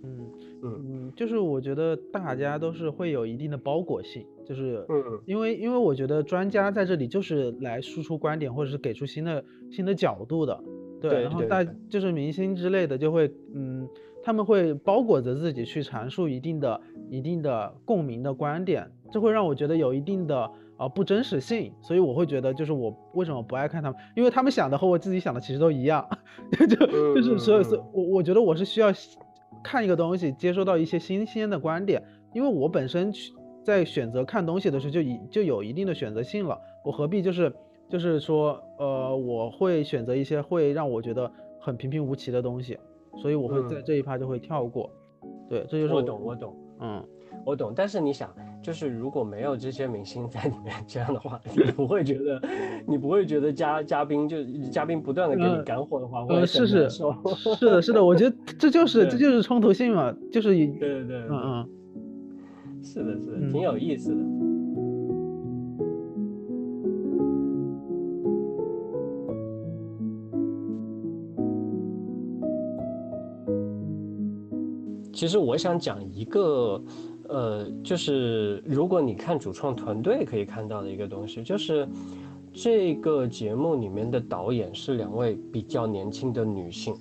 [0.03, 0.19] 嗯。
[0.63, 0.81] 嗯。
[0.85, 5.21] 嗯，就是我觉得大家都是会有一定的包裹性，就是嗯。
[5.25, 10.63] 因为因为我觉得专家在这里就是来输出观点或者是给出新的新的角度的，
[11.01, 13.85] 对，对然后大就是明星之类的就会嗯，
[14.23, 26.07] 他们会包裹着自己去阐述一定的一定的共鸣的观点，这会让我觉得有一定的呃不真实性，所以我会觉得就是我为什么不爱看他们，因为他们想的和我自己想的其实都一样，
[26.57, 27.89] 就就是所以所以嗯。
[27.93, 28.89] 我我觉得我是需要
[29.63, 32.01] 看一个东西，接收到一些新鲜的观点，
[32.33, 33.31] 因为我本身去
[33.63, 37.53] 在选择看东西的时候就已就有一定的选择性了，我何必就是
[37.89, 41.31] 就是说呃我会选择一些会让我觉得
[41.61, 42.77] 很平平无奇的东西，
[43.21, 44.89] 所以我会在嗯这一趴就会跳过，
[45.47, 47.03] 对，这就是我懂我懂嗯。
[47.45, 48.29] 我懂，但是你想，
[48.61, 52.41] 就是如果没有这些明星在里面这样的话，你 不会觉得
[52.85, 54.37] 你不会觉得嘉嘉宾就
[54.71, 61.69] 嘉宾不断的给你呃干货的话，会呃是 是的是的，我觉得这就 是这就是冲突性嘛，就是一对对对，嗯嗯。
[62.83, 63.49] 是的，是的，嗯。
[63.51, 64.42] 挺有意思的。
[75.13, 76.81] 其实我想讲一个，
[77.29, 81.87] 呃，就是如果你看主创团队可以看到的一个东西，就是
[82.51, 86.93] 这个节目里面的导演是两位比较年轻的女性，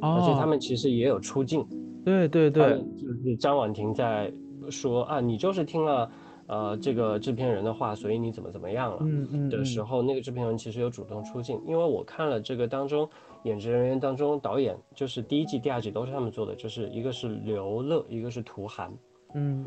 [0.00, 1.66] 而且她哦，们其实也有出镜。
[2.04, 4.32] 对对对，就是张婉婷在
[4.70, 6.08] 说啊，你就是听了
[6.46, 8.98] 呃这个制片人的话，所以你怎么怎么样了。
[9.00, 13.08] 嗯嗯的时嗯候，那个制片人其实有主动出镜，因为我看了这个当中
[13.44, 18.92] 演职人员当中，导演就是第一季、第二季都是他们做的，就是一个是刘乐，一个是涂涵，
[19.34, 19.64] 嗯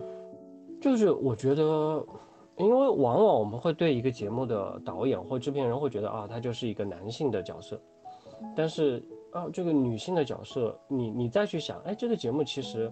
[0.82, 2.02] 就是我觉得，
[2.58, 7.78] 因为往往我们会对一个节目的导演或制片人会觉得啊，他就是一个男性的角色，
[8.56, 12.90] 但是啊，这个女性的角色，你你再去想，哎，这个节目其实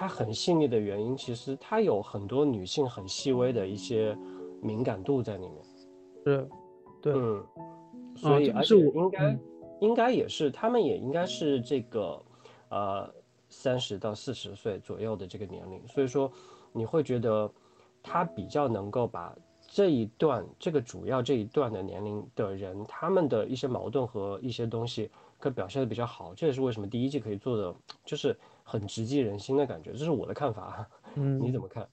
[0.00, 4.16] 它很细腻的原因，其实它有很多女性很细微的一些
[4.62, 5.62] 敏感度在里面。
[6.24, 6.48] 是，
[7.02, 7.44] 对，嗯，
[8.16, 9.40] 所以而这个是我且应该、嗯。
[9.80, 12.18] 应该也是他们也应该是这个
[12.70, 13.12] 呃
[13.50, 16.32] 三十到四十岁左右的这个年龄，所以说
[16.72, 17.50] 你会觉得
[18.02, 19.36] 他比较能够把
[19.68, 27.74] 这一段这个主要这一段的年龄的人他们的一些矛盾和一些东西可表现的比较好，这也是为什么第一季可以做的
[28.06, 28.34] 就是
[28.70, 30.88] 很直击人心的感觉，这是我的看法，啊。
[31.16, 31.88] 嗯，你怎么看？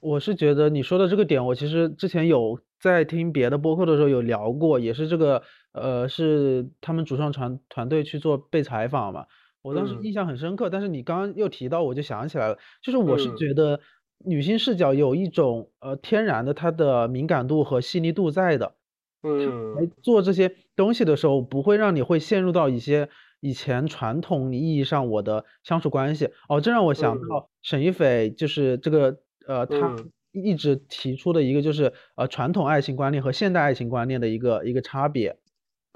[0.00, 9.26] 我是觉得你说的这个点，我其实之前有在听别的播客的时候有聊过，也是这个，呃，是他们主创团团队去做被采访嘛，
[9.62, 10.00] 我当时嗯。
[10.00, 10.70] 印象很深刻。
[10.70, 13.34] 但是你刚刚又提到，我就想起来了，就是我是嗯。
[13.34, 13.80] 觉得，
[14.24, 18.76] 女性视角有一种呃天然的她的敏感度和细腻度在的，
[19.22, 23.08] 嗯来做这些东西的时候，不会让你会陷入到一些
[23.40, 26.30] 以前传统意义上我的相处关系。
[26.48, 35.36] 哦，这让我想嗯到沈一斐就是这个呃，他嗯一直提出的一个就是呃传统爱情观念和现代爱情观念的一个一个差别。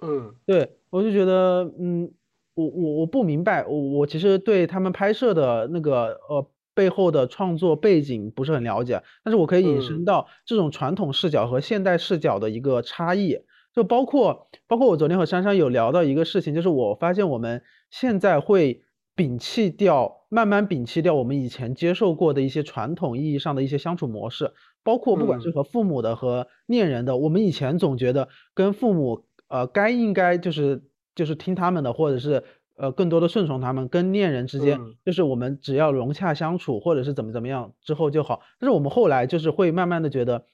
[0.03, 2.13] 嗯对，我就觉得，嗯，
[2.55, 13.39] 我我我不明白，我我其实对他们拍摄的那个呃背后的创作背景不是很了解，但是我可以引申嗯到这种传统视角和现代视角的一个差异，
[13.75, 18.83] 就包括包括我昨天和珊珊有聊到一个事情，就是我发现我们现在会
[19.17, 25.53] 摒弃掉，慢慢摒弃掉我们以前接受过的一些传统意义上的一些相处模式，包括不管是嗯。
[25.53, 30.83] 和父母的和恋人的，我们以前总觉得跟父母呃该应该就是
[31.15, 32.43] 就是听他们的，或者是
[32.77, 34.95] 呃更多的顺从他们，跟恋人之间嗯。
[35.05, 38.41] 就是我们只要融洽相处，或者是怎么怎么样之后就好。
[38.59, 40.45] 但是我们后来就是会慢慢的觉得，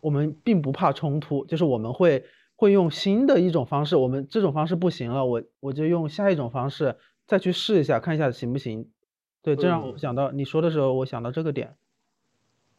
[0.00, 2.24] 我们并不怕冲突，就是我们会
[2.56, 8.90] 会用新的一种方式，我们这种方式不行了，我我就用下一种方式再去试一下，看一下行不行。
[9.42, 11.76] 对，这让我嗯想到你说的时候，我想到这个点。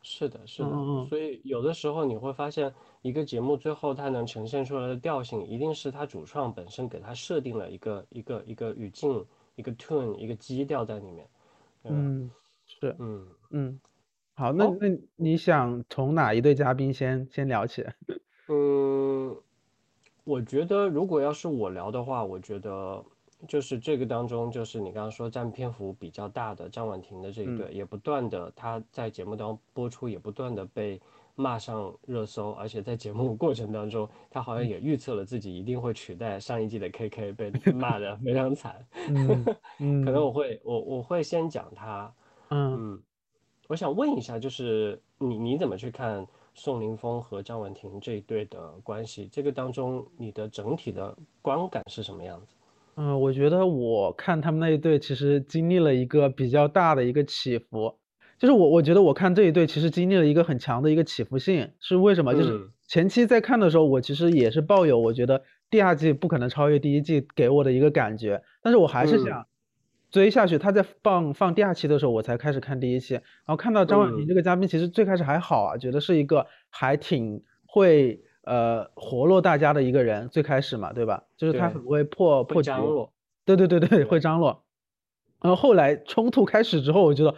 [0.01, 11.27] 是的，是的，嗯所以有的时候你会发现，一个节目最后它能呈现出来的调性，一定是它主创本身给它设定了一个一个一个语境、一个 tune、一个基调在里面。
[11.83, 12.29] 嗯，
[12.65, 13.79] 是，嗯，嗯，
[14.35, 17.85] 好，那好那你想从哪一对嘉宾先先聊起？
[18.49, 18.96] 嗯，
[20.27, 23.01] 我觉得如果要是我聊的话，我觉得
[23.47, 27.57] 就是这个当中，就是你刚刚说占篇幅比较大的张婉婷的这一嗯。
[27.57, 30.99] 对，也不断的她在节目当中播出，也不断的被
[31.35, 38.85] 骂上热搜，而且在节目过程当中，她好像也预测了自己一定会取代上一季的 KK，被 骂的非常惨。
[39.07, 39.45] 嗯。
[39.79, 42.13] 嗯，可能我会我我会先讲她，
[42.49, 42.75] 嗯。
[42.75, 43.01] 嗯，
[43.69, 46.27] 我想问一下，就是你你怎么去看
[46.58, 49.30] 宋宁峰和张婉婷这一对的关系？
[49.32, 52.56] 这个当中你的整体的观感是什么样子？
[52.96, 57.93] 嗯，我觉得我看他们那一对其实经历了一个比较大的一个起伏，
[58.39, 62.34] 就是我我觉得我看这一对其实经历了一个很强的一个起伏性，是为什么？
[62.34, 69.48] 就是嗯前期在看的时候，我其实也是抱有我觉得第二季不可能超越第一季给我的一个感觉，但是我还是嗯想
[70.10, 70.58] 追下去。
[70.58, 81.24] 他在放放第二期的时候，我才开始看第一期，然后看到张婉婷嗯这个嘉宾，其实最开始还好啊，觉得是一个还挺会呃活络大家的一个人，最开始嘛，对吧？
[81.36, 82.67] 就是他很会破破局。
[82.67, 83.13] 张罗，
[83.46, 84.63] 对对对对，对会张罗。
[85.41, 87.36] 然后后来冲突开始之后，我觉得，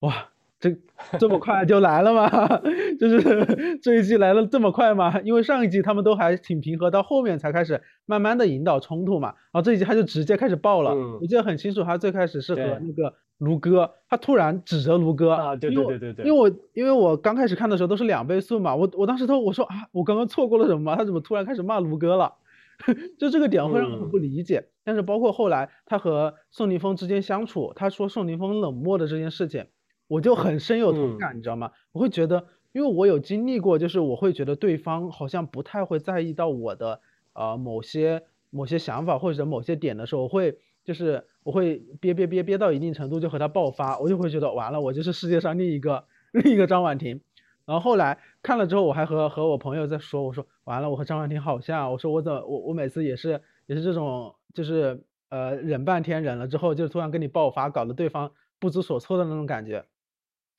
[0.00, 0.76] 哇，这
[1.18, 2.28] 这么快就来了吗？
[2.98, 5.20] 就是这一季来了这么快吗？
[5.22, 9.28] 因为上一季他们都还挺平和，到后面才开始慢慢的引导冲突嘛。
[9.52, 20.96] 然后这一季他就直接开始爆了，嗯我记得很清楚，他最开始是和那个卢哥，他突然指责卢哥，啊对对对对对因为我因为我刚开始看的时候都是两倍速嘛，我我当时都我说啊，我刚刚错过了什么吗？
[20.96, 22.32] 他怎么突然开始骂卢哥了？
[23.18, 24.68] 就这个点会让我很嗯不理解。
[24.84, 29.66] 但是包括后来他和宋宁峰之间相处，他说宋宁峰冷漠的这件事情，
[30.08, 31.70] 我就很深有同嗯感，你知道吗？
[31.92, 37.00] 我会觉得，因为我有经历过，就是我会觉得对方好像不太会在意到我的
[37.34, 47.20] 呃某些某些想法或者某些点的时候，我会就是我会憋憋憋憋到一定程度就和他爆发，我就会觉得完了，我就是世界上另一个另一个张婉婷。
[47.66, 59.84] 然后后来看了之后，我还和和我朋友在说，我说完了，我和张婉婷好像，我说我怎么我我每次也是也是这种，就是呃忍半天忍了之后，就突然跟你爆发，搞得对方不知所措的那种感觉。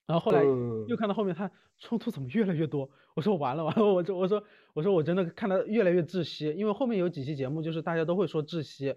[0.09, 0.85] 然后后来嗯。
[0.85, 4.43] 又看到后面他冲突怎么越来越多，我说完了完了，我说我说
[4.73, 8.95] 我说我真的看到越来越窒息，因为后面有几期节目就是大家都会说窒息，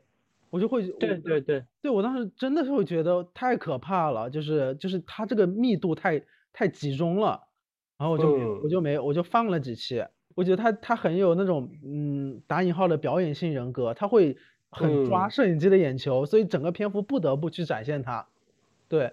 [0.51, 7.49] 我就会对对对，对我当时真的是会觉得太可怕了，就是就是他这个密度太太集中了，
[7.99, 8.29] 然后我就
[8.63, 8.71] 我嗯。
[8.71, 10.03] 就没我就放了几期，
[10.35, 14.37] 我觉得他他很有那种嗯打引号的表演性人格，他会
[14.71, 15.31] 很抓嗯。
[15.31, 18.29] 摄影机的眼球，所以整个篇幅不得不去展现他，
[18.89, 19.13] 对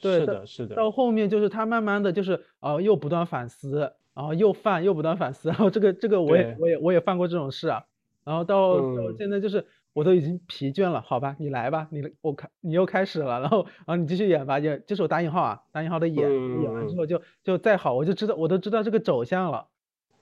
[0.00, 7.84] 对是的，是的，到后面就是他慢慢的就是呃又不断反思，然后又犯又不断反思，然后这个这个我也我也我也犯过这种事啊，
[8.24, 9.14] 然后到到嗯。
[9.16, 16.30] 现在就是我都已经疲倦了，好吧，你来吧，你我开你又开始了，然后然后你继续演吧，演这是我打引号啊，打引号的演，
[16.62, 19.68] 演完之嗯后就就再好，我就知道我都知道这个走向了，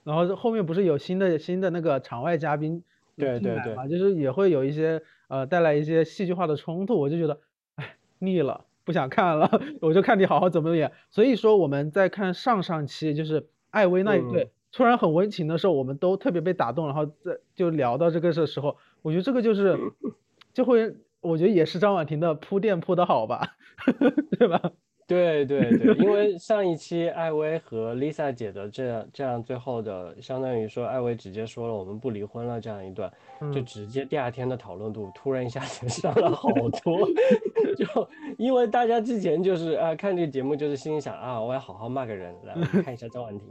[0.03, 2.83] 然后后面不是有新的新的那个场外嘉宾
[3.17, 3.89] 对对对。
[3.89, 7.39] 就是也会有一些呃带来一些戏剧化的冲突，我就觉得
[7.75, 9.49] 哎腻了，不想看了，
[9.81, 10.91] 我就看你好好怎么演。
[11.09, 19.77] 所以说我们在看上上期就是艾薇那一对嗯突然很温情的时候，我们都特别被打动，然后在就聊到这个的时候，我觉得这个就是
[20.51, 23.55] 就会，我觉得也是张婉婷的铺垫铺的好吧，
[24.39, 24.71] 对吧？
[25.07, 33.11] 对对对，因 为上一期艾薇和 Lisa 姐的这样这样最后的，相当于说艾薇直接说了我们不离婚了这样一段，
[33.53, 33.65] 就嗯。
[33.65, 36.49] 直接第二天的讨论度突然一下子上了好
[36.83, 37.07] 多，
[37.77, 43.47] 就因为大家之前就是啊看这个节目就是心里想啊我要好好骂个人，来 看一下张婉婷，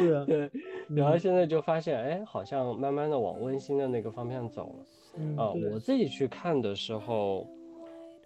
[0.00, 0.50] 是啊，对，
[0.94, 1.18] 然后嗯。
[1.18, 4.86] 现在就发现哎好像慢慢的往温馨的那个方向走了。
[5.18, 5.36] 嗯。
[5.36, 7.46] 啊，我自己去看的时候，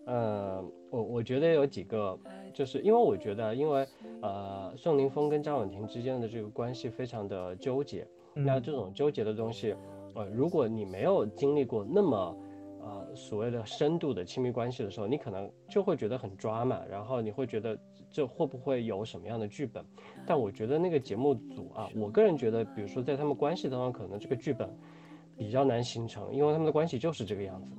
[0.05, 2.19] 呃，我我觉得有几个，
[2.53, 3.87] 就是因为我觉得，因为
[4.21, 9.75] 呃，宋宁峰跟张婉婷之间的这个关系非常的纠结，那嗯这种纠结的东西，
[10.15, 12.37] 呃，如果你没有经历过那么
[12.81, 17.79] 呃所谓的深度的亲密关系的时候，你可能就会觉得很抓嘛，然后你会觉得
[18.11, 19.85] 这会不会有什么样的剧本？
[20.27, 24.69] 但我觉得那个节目组啊，我个人觉得，比如说在他们关系当中，可能这个剧本
[25.37, 27.71] 比较难形成，因为他们的关系就是这个样子。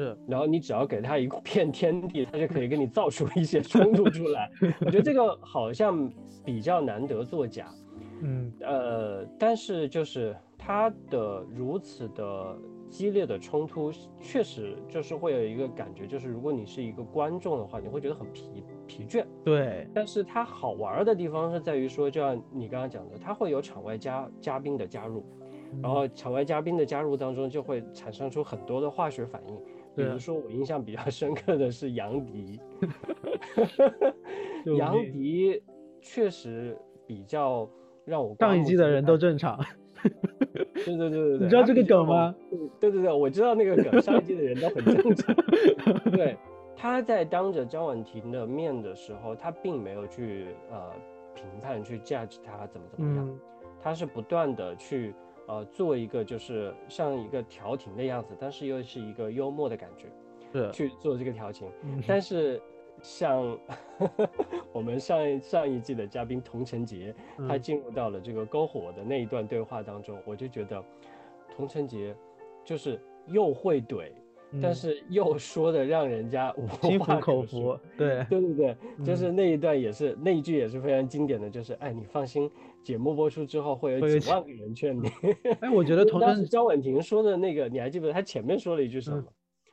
[0.00, 4.50] 是然后你只要给他一片天地，他就可以给你造出一些冲突出来。
[4.80, 6.10] 我觉得这个好像
[6.44, 7.68] 比较难得作假。
[8.22, 12.56] 嗯呃，但是就是他的如此的
[12.90, 13.90] 激烈的冲突，
[14.20, 19.24] 确实就是会有一个感觉，就是如果你是一个观众的话，你会觉得很疲疲倦。
[19.42, 25.24] 对但是它好玩儿的地方是在于说，就像你刚刚讲的，它会有场外嘉嘉宾的加入，
[25.82, 29.56] 然后场外嘉宾的加入当中就会产生出很多的化学反应。
[29.96, 32.60] 比如说，我印象比较深刻的是杨迪，
[34.78, 35.62] 杨迪
[36.00, 36.76] 确实
[37.06, 37.68] 比较
[38.04, 39.58] 让我上一季的人都正常，
[40.84, 42.34] 对对对对对， 你知道这个梗吗？
[42.80, 45.34] 对对对，我知道那个梗，上一季的人都很正常。
[46.12, 46.36] 对，
[46.76, 50.90] 他在当着张婉婷的面的时候，他并没有去呃
[51.34, 53.38] 评判去 judge 他怎么怎么样，嗯
[53.82, 55.14] 他是不断的去
[55.50, 60.06] 呃做一个就是像一个调停的样子，但是又是一个幽默的感觉
[60.52, 61.68] 是，去做这个调情。
[61.82, 62.62] 嗯但是
[63.02, 63.58] 像
[64.72, 67.14] 我们上一上一季的嘉宾童晨杰，
[67.48, 70.82] 他嗯进入到了这个篝火的那一段对话当中，我就觉得
[71.56, 72.14] 童晨杰
[72.64, 74.12] 就是又会怼，
[74.62, 82.50] 但嗯是又说的让人家无心服话可口服说。，对，对对对，就嗯是那一段也是那一句也是非常经典的，就是哎，你放心，
[82.82, 85.08] 节目播出之后会有几万个人劝你。
[85.60, 88.14] 哎，我觉得 童真当时张婉婷说的那个，你还记不记得？
[88.14, 89.22] 她前面说了一句什么？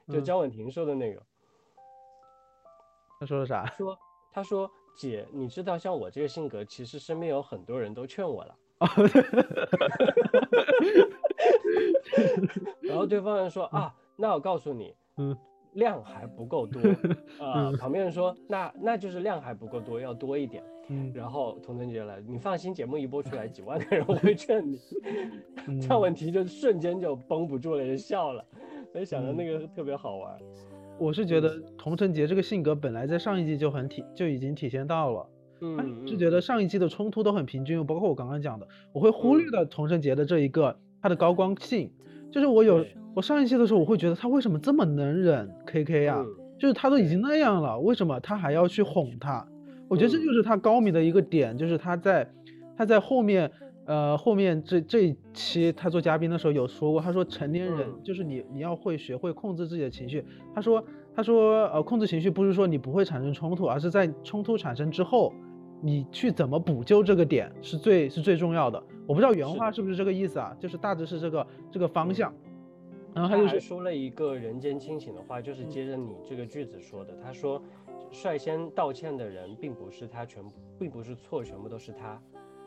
[0.10, 1.22] 就嗯张婉婷说的那个，
[3.20, 3.66] 他说的啥？
[3.78, 3.97] 说
[4.32, 8.55] 她说姐，你知道像我这个性格，其实身边有很多人都劝我了。
[12.82, 15.36] 然后对方人说啊，那我告诉你，嗯，
[15.78, 16.82] 量还不够多。
[17.39, 20.63] 啊、旁边人说那那就是量还不够多，要多一点。
[20.89, 24.80] 嗯然后童晨杰来，你放心，节目一播出来，几万个人会劝你。
[25.67, 28.43] 嗯这样问题就瞬间就绷不住了，就笑了。
[28.91, 30.38] 所以想嗯着那个特别好玩。
[30.97, 35.30] 我是觉得童晨杰这个性格本来在上一季就很体就已经体现到了，
[35.61, 41.91] 嗯，是觉得上一季的冲突都很平均，包括我刚刚讲的，我会忽略嗯了童晨杰的这一个他的高光性，
[42.32, 46.23] 就是我有我上一期的时候，我会觉得他为什么这么能忍 KK 啊？
[46.25, 49.47] 嗯就是他都已经那样了，为什么他还要去哄他？
[49.88, 52.28] 我觉得这嗯就是他高明的一个点，就是他在
[52.75, 53.51] 他在后面，
[53.86, 60.25] 呃，后面这这一期他做嘉宾的时候有说过，他说成年人嗯就是你你要会学会控制自己的情绪。
[60.55, 60.84] 他说
[61.15, 65.32] 他说呃控制情绪不是说你不会产生冲突，而是在冲突产生之后，
[65.82, 68.82] 你去怎么补救这个点是最是最重要的。
[69.05, 72.34] 我不知道原话是不是这个意思啊，就是大致是这个这个方嗯向。
[73.13, 77.15] 然后他他就说，还说了一个人间清醒的话，就是接着你这个句子说的。
[77.23, 77.61] 他说，
[78.11, 82.21] 率先道歉的人并不是他全部，并不是错全部都是他，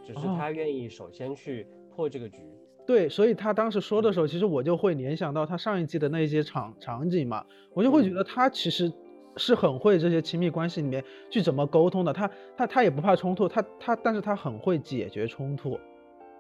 [0.04, 2.38] 只是哦他愿意首先去破这个局。
[2.86, 8.92] 对，所以他当时说的时候，其实我就会联想到他上一季的那些场场景嘛，我就会觉嗯得他其实
[9.40, 15.80] 是很会这些亲密关系里面去怎么沟通的，他他他也不怕冲突，他他但是他很会解决冲突。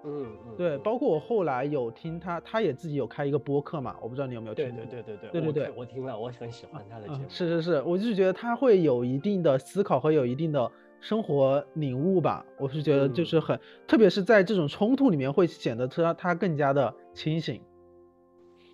[0.04, 4.84] 嗯嗯，对，嗯包括我后来有听他，他也自己有开一个播客嘛，我不知道你有没有听对过。
[4.84, 10.70] 对对对对对对对我听我听了，我很喜欢他的节嗯目。，是是是，我就是觉得他会有一定的思考和有一定的
[11.00, 12.44] 生活领悟吧。
[12.58, 17.60] 我是觉得就嗯是很，特别是在这种冲突里面，会显得他他更加的清醒。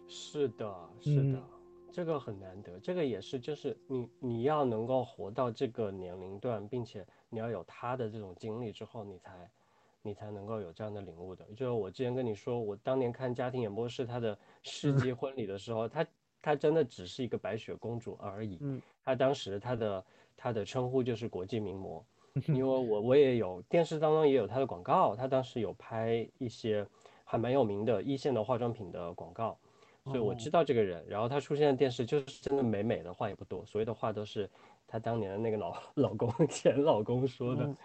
[0.09, 1.43] 是的，是的，嗯
[1.97, 9.51] 这个很难得，这个也是，就是你你要能够活到这个年龄段，并且你要有他的这种经历之后，你才
[10.03, 11.43] 你才能够有这样的领悟的。
[11.57, 16.07] 就是我之前跟你说，我当年看家庭演播室他的世纪婚礼的时候，他
[16.43, 18.59] 他真的只是一个白雪公主而已。
[18.61, 20.05] 嗯他当时他的
[20.37, 22.05] 他的称呼就是国际名模，
[22.49, 26.87] 因为我我也有电视当中也有他的广告，他当时有拍一些
[27.25, 29.59] 还蛮有名的一线的化妆品的广告，
[30.07, 31.05] 所以我知道这个人。
[31.09, 34.49] 然后他出现在电视，就是真的美美的话也不多，所有的话都是
[34.87, 37.77] 他当年的那个老 老公前老公说的。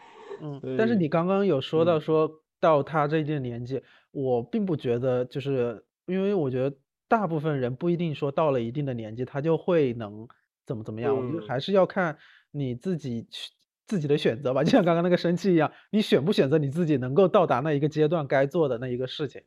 [0.41, 6.75] 嗯，但是你刚刚有说到说到他这一定年纪，我并不觉得，就是因为我觉得
[7.07, 10.27] 大部分人不一定说到了一定的年纪他就会能
[10.65, 12.17] 怎么怎么样，我觉得还是要看
[12.51, 13.51] 你自己去。
[13.87, 19.41] 自己的选择吧，就像刚刚那个生气一样，你选不选择你自己能够到达那一个阶段该做的那一个事情？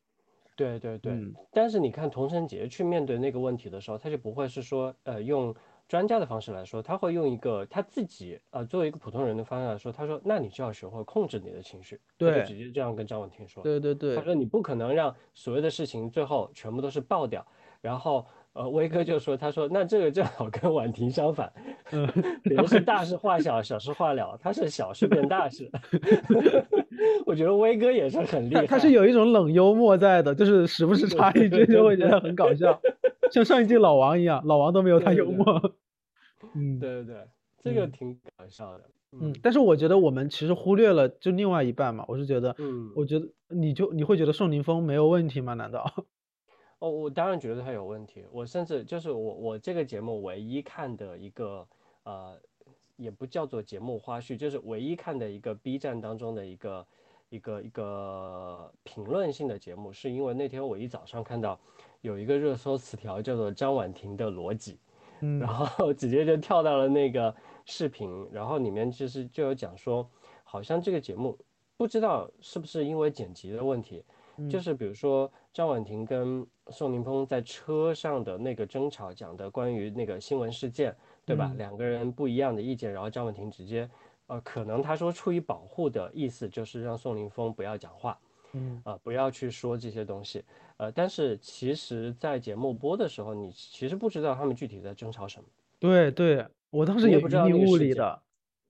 [0.57, 1.19] 对对对。
[1.53, 5.55] 但是你看童承杰去面对那个问题的时候，他就不会是说，呃，用
[5.89, 12.01] 专家的方式来说，他会用一个他自己，呃，作为一个普通人的方式来说，他说，那你就要学会控制你的情绪。
[12.17, 12.41] 对。
[12.41, 13.63] 就直接这样跟张婉婷说。
[13.63, 14.17] 对对对。
[14.17, 17.47] 他说你不可能让所有的事情最后全部都是爆掉，
[17.81, 18.27] 然后。
[18.55, 21.53] 呃，威哥就说：“他说那这个正好跟婉婷相反，
[21.91, 22.09] 嗯，
[22.45, 25.69] 别人是大事化小，小事化了，他是小事变大事。
[27.27, 32.81] 我觉得威哥也是很厉害，他是有一种冷幽默在的，就是时不时插一句就会觉得很搞笑，
[33.33, 35.73] 像上一季老王一样，老王都没有他幽默。
[36.55, 37.17] 嗯，对对对，
[37.61, 38.85] 这个挺搞笑的。
[39.21, 45.55] 嗯，但是我觉得我们其实忽略了就另外一半嘛，我是觉得，嗯，我觉得你就你会觉得宋宁峰没有问题吗？
[45.55, 45.93] 难道？”
[46.85, 48.27] 哦，我当然觉得他有问题。
[48.31, 51.67] 我甚至就是我我这个节目唯一看的一个
[52.03, 52.39] 呃，
[52.97, 56.87] 也不叫做节目花絮，就是唯一看的一个 B 站当中的一个
[57.31, 61.59] 一个一个评论性的节目，是因为那天我一早上看到
[62.03, 64.79] 有一个热搜词条叫做张婉婷的逻辑，
[65.21, 70.07] 嗯，然后直接就跳到了那个视频，然后里面其实就有讲说，
[70.43, 71.39] 好像这个节目
[71.79, 74.05] 不知道是不是因为剪辑的问题。
[74.51, 80.95] 就是比如说张婉婷跟宋宁峰在车上的那个争吵，讲的关于那个新闻事件，
[81.25, 81.53] 对吧？
[81.57, 83.89] 两个人不一样的意见，然后张婉婷直接，
[84.27, 88.19] 呃，可能他说出于保护的意思，就是让宋宁峰不要讲话，
[88.53, 90.45] 嗯，呃，不要去说这些东西，
[90.79, 95.49] 呃，但是其实，在节目播的时候，你其实不知道他们具体在争吵什么。
[95.79, 98.23] 对对，我当时也不知道那物理的，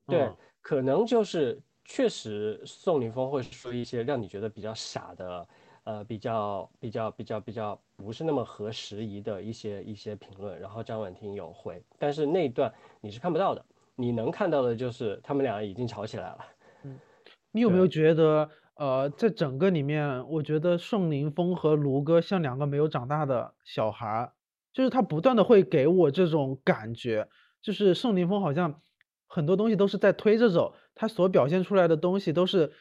[0.06, 0.30] 对，
[0.60, 1.60] 可能就是。
[1.86, 5.46] 确实，宋凌峰会说一些让你觉得比较傻的，
[5.84, 10.58] 呃，比较比较比较比较不是那么合时宜的一些一些评论。
[10.58, 13.64] 然后张婉婷有回，但是那段你是看不到的，
[13.94, 16.38] 你能看到的就是他们俩已经吵起来了。
[16.82, 16.98] 嗯，
[17.52, 24.32] 你有没有觉得，呃，在整个里面，我觉得宋凌峰和卢哥像两个没有长大的小孩，
[24.72, 27.28] 就是他不断的会给我这种感觉，
[27.62, 28.80] 就是宋凌峰好像。
[29.26, 32.72] 很多东西都是在推着走，他所表现出来的东西都是，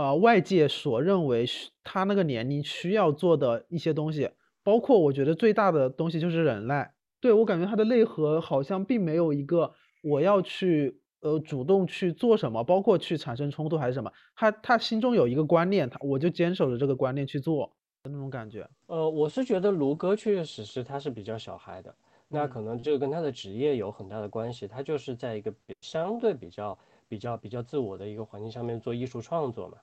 [0.00, 1.44] 呃，外界所认为
[1.84, 4.30] 他那个年龄需要做的一些东西，
[4.64, 6.94] 包括我觉得最大的东西就是忍耐。
[7.20, 9.70] 对我感觉他的内核好像并没有一个
[10.02, 17.70] 我要去呃主动去做什么，包括去产生冲突还是什么，他他心中有一个观念，他我就坚守着这个观念去做
[18.02, 18.66] 的那种感觉。
[18.86, 21.94] 呃，我是觉得卢哥确实是他是比较小孩的。
[22.26, 26.78] 那可能这个跟他的职业有很大的关系，他就是在一个相对比较
[27.10, 29.78] 比较比较自我的一个环境下面做艺术创作嘛。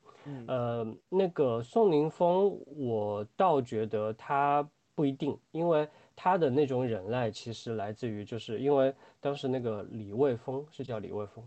[0.47, 4.65] 呃，那个宋宁峰，我倒觉得他
[4.95, 11.43] 不一定，因为他的那种忍耐其实来自于，就是因为当时那个李卫峰是叫李卫峰。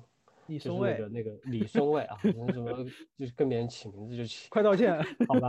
[0.46, 2.72] 李松蔚，那个那个李松蔚啊，什么
[3.16, 5.48] 就是跟别人起名字就起， 快道歉， 好吧？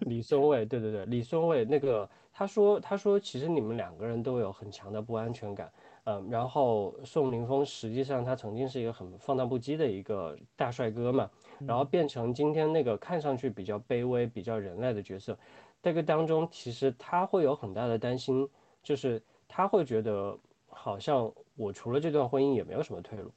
[0.00, 5.72] 李松蔚，对对对，李松蔚那个他说他说其实你们两个人都有很强的不安全感，
[6.06, 11.30] 嗯，然后宋凌峰实际上他曾经是一个很放荡不羁的一个大帅哥嘛，
[11.66, 15.38] 然后变成今天那个看上去比较卑微、比较忍耐的角色，
[15.82, 18.48] 这个当中其实他会有很大的担心，
[18.82, 20.38] 就是他会觉得
[20.68, 23.30] 好像我除了这段婚姻也没有什么退路。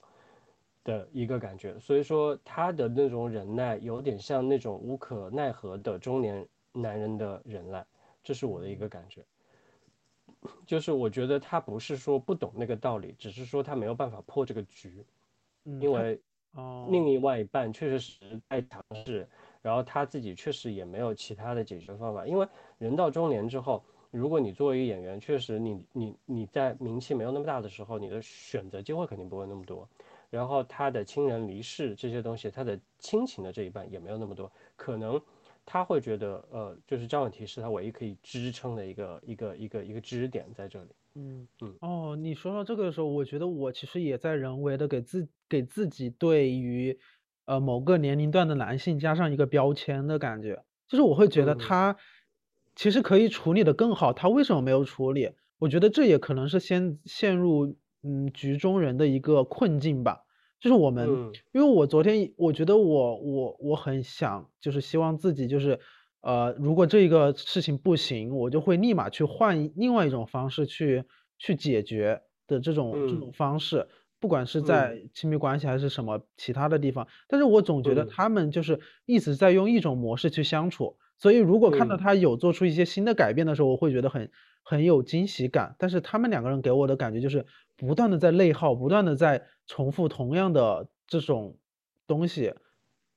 [0.86, 7.86] 的一个感觉，所以说他的那种忍耐有点像那种无可奈何的中年男人的忍耐，
[8.24, 9.24] 这是我的一个感觉。
[10.66, 15.06] 就是我觉得他不是说不懂那个道理，只是说他没有办法破这个局，
[15.80, 16.20] 因为
[16.90, 19.28] 另外一半确实是在尝试，
[19.62, 22.26] 然后他自己确实也没有其他的解决方法。
[22.26, 29.88] 因为人到中年之后，如果你作为一个演员，确实你你你在名气没有那么大的时候，你的选择机会肯定不会那么多。
[30.30, 35.20] 然后他的亲人离世这些东西，他的亲情的这一半也没有那么多，可能
[35.72, 40.89] 他会觉得，呃，就是张婉婷是他唯一可以支撑的一个一个一个一个知识点在这里。
[41.13, 41.76] 嗯嗯。
[41.82, 46.97] 哦，你说到这个的时候，我觉得我其实也在人为的给自给自己对于
[47.45, 51.95] 呃某个年龄段的男性加上一个标签的感觉，就是我会觉得他
[52.76, 55.32] 其实可以处理的更好，他为什么没有处理？
[55.59, 57.78] 我觉得这也可能是先陷入。
[58.01, 60.24] 嗯，局中人的一个困境吧，
[60.60, 61.07] 就是我们，
[61.53, 65.80] 因为我昨天我觉得我我我很想，就是希望自己就是
[66.22, 71.05] 呃，如果这个事情不行，我就会立马去换另外一种方式去
[71.38, 73.88] 去解决的这种这种方式，
[74.20, 77.07] 不管是在亲密关系还是什么其他的地方。
[77.28, 84.30] 但是我总觉得他们就是一直在用一种模式去相处，所以如果看到他有做出一些新的改变的时候，我会觉得很
[84.64, 85.76] 很有惊喜感。
[85.78, 87.45] 但是他们两个人给我的感觉就是
[87.76, 91.57] 不断的在内耗，不断的在重复同样的这种
[92.07, 92.53] 东西。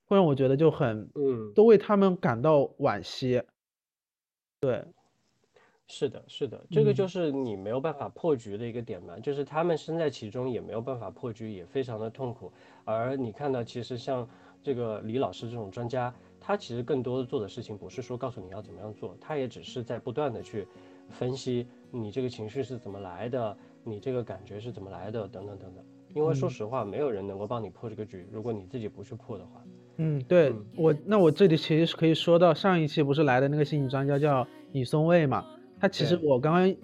[0.05, 3.43] 会让我觉得就很，嗯，都为他们感到惋惜。
[4.61, 4.85] 对，
[5.89, 12.53] 是的，是的，这个就是你没有办法破局的一个点嘛，就是他们身在其中也没有办法破局，也非常的痛苦。
[12.85, 14.29] 而你看到，其实像
[14.63, 20.69] 这个李老师这种专家，他其实更多的做的事情不是说告诉你要怎么样做，他也只是在不断的去
[21.11, 25.85] 分析你这个情绪是怎么来的，你这个感觉是怎么来的，等等等等。
[26.15, 29.63] 因为说实话，没有人能够帮你破这个局，如果你自己不去破的话。
[29.97, 35.45] 嗯，对我，那我这里其实是可以说到上一期不是来的那个心理专家叫李松蔚嘛？
[35.81, 36.75] 他其实我刚刚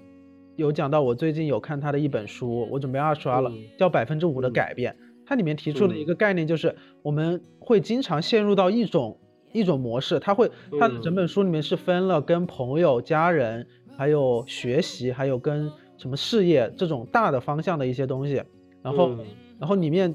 [0.56, 4.92] 有讲到，我最近有看他的一本书，我准备二刷了，叫《百分之五的改变》。
[5.26, 9.18] 它里面提出的一个概念就是，我们会经常陷入到一种
[9.52, 10.50] 一种模式，他会
[10.80, 13.66] 他的整本书里面是分了跟朋友、家人，
[13.98, 18.42] 还有学习，还有跟什么事业这种大的方向的一些东西。
[18.82, 19.10] 然后，
[19.58, 20.14] 然后里面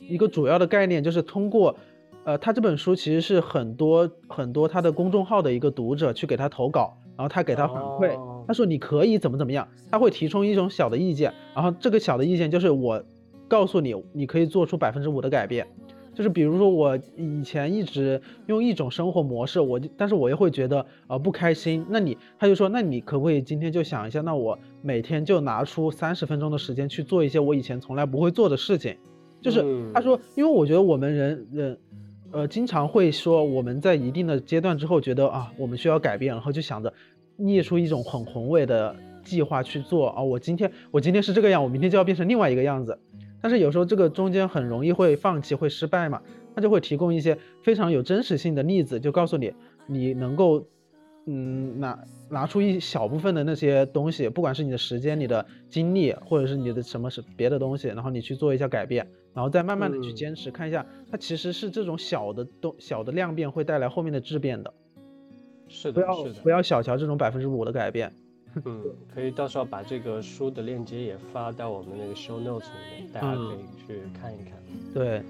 [0.00, 1.76] 一个主要的概念就是通过。
[2.26, 13.04] 呃，他这本书其实是很多很多他的公众号的一个读者去给他投稿，然后他给他反馈，他说你可以怎么怎么样，他会提出一种小的意见，然后这个小的意见就是我
[13.46, 15.66] 告诉你，你可以做出百分之五的改变，
[16.14, 28.96] 就是比如说我以前一直用一种生活模式，我就但是我又会觉得呃不开心，那你他就说那你可不可以今天就想一下，那我每天就拿出三十分钟的时间去做一些我以前从来不会做的事情，
[29.40, 31.78] 就是他说，因为我觉得我们人人。
[32.32, 36.92] 呃，经常会说我们在一定的阶段之后，觉得啊，我们需要改变，然后就想着
[37.36, 40.20] 列出一种很宏伟的计划去做啊。
[40.20, 42.98] 我今天我今天是这个样，我明天就要变成另外一个样子。
[43.44, 46.22] 但是有时候这个中间很容易会放弃，会失败嘛。
[46.54, 49.52] 他就会提供一些非常有真实性的例子，就告诉你，
[49.86, 50.66] 你能够
[51.26, 59.06] 嗯拿拿出一小部分的那些东西，不管是你的时间、你的精力，或者是你的什么是别的东西，然后你去做一下改变。
[59.34, 64.72] 然后再慢慢的去坚持，看一下它其实是这种小的东小的量变会带来后面的质变的，
[65.68, 68.10] 是的，不要不要小瞧这种百分之五的改变。
[68.64, 68.84] 嗯，
[69.14, 74.52] 可以到时候把这个书的链接也发到我们那个 show notes 里面，大家可以去看一看。
[74.92, 75.22] 对。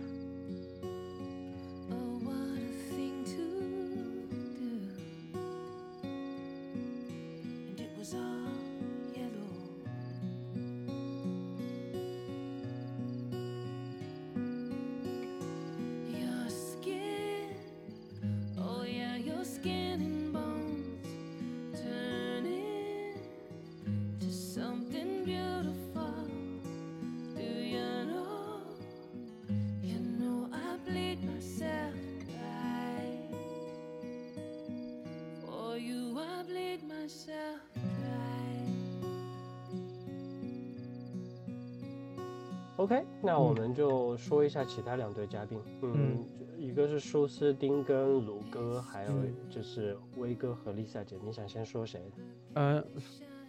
[42.77, 45.59] OK，那我们就说一下其他两对嘉宾。
[45.83, 46.25] 嗯，
[46.59, 49.11] 一个是舒斯丁跟卢哥，还有
[49.49, 51.17] 就是威哥和丽萨姐。
[51.25, 52.01] 你想先说谁？
[52.55, 52.85] 嗯，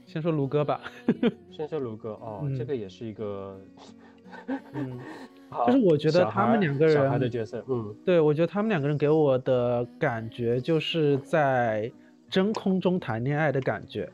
[0.05, 0.79] 先说卢哥吧。
[1.51, 3.59] 先说卢哥哦，这个也是一个，
[4.73, 4.99] 嗯，
[5.65, 11.91] 就是我觉得他们两个人小孩的角色，嗯，对我觉得他们两个人给我的感觉就是在
[12.35, 14.11] 真空中谈恋爱的感觉。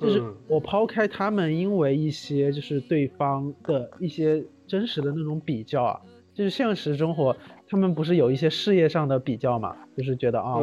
[0.00, 6.00] 就是我抛开他们，因为一些就是对方的一些真实的那种比较啊，
[6.32, 7.36] 就是现实生活，
[7.68, 9.76] 他们不是有一些事业上的比较嘛？
[9.94, 10.56] 就是觉得啊，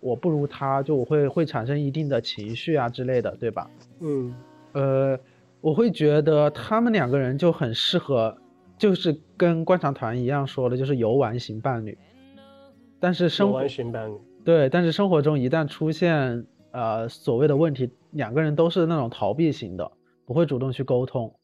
[0.00, 3.70] 我不如他，就我会会产生一定的情绪啊之类的，对吧？
[4.00, 4.34] 嗯，
[4.72, 5.20] 呃，
[5.60, 8.36] 我会觉得他们两个人就很适合，
[8.78, 11.96] 就是跟观察团一样说的，就是游玩型伴侣。
[12.98, 14.14] 但是生活型伴侣
[14.46, 16.46] 对，但是生活中一旦出现。
[16.72, 19.92] 呃，所谓的问题，两个人都是那种逃避型的，
[20.26, 21.34] 不会主动去沟通。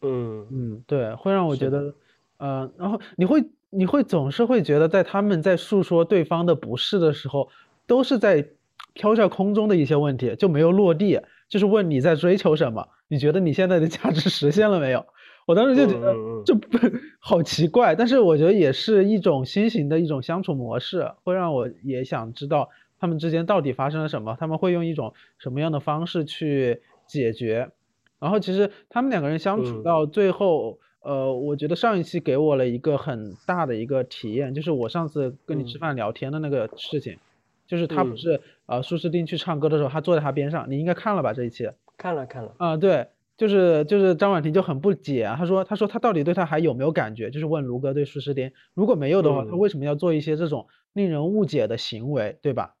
[0.00, 1.94] 嗯嗯，对，会让我觉得，
[2.38, 7.50] 呃，然后你会你会总是会觉得，在他们在诉说对方的不是的时候，
[7.86, 8.48] 都是在
[8.94, 11.20] 飘在空中的一些问题，就没有落地，
[11.50, 15.04] 就是问你在追求什么，你觉得你现在的价值实现了没有？
[15.46, 16.54] 我当时就觉得这
[17.18, 22.68] 好奇怪，但是我觉得也是一种新型的一种相处模式，会让我也想知道。
[22.98, 24.36] 他们之间到底发生了什么？
[24.40, 27.70] 他们会用一种什么样的方式去解决？
[28.18, 37.18] 然后其实他们两个人相处到最后，呃，我觉得上一期给我了一个很大的一个体验，就是我上次跟你吃饭聊天的那个事情，
[37.66, 41.68] 就是他不嗯是呃舒适定去唱歌的时候，他坐在他边上，你应该看了吧这一期？
[41.98, 47.30] 看了看了，啊、对，就是就是张婉婷就很不解啊，她说她说她到底对他还有没有感觉？
[47.30, 52.74] 就是问卢哥对苏诗丁，如果没有的话，他嗯为什么要做一些这种令人误解的行为，对吧？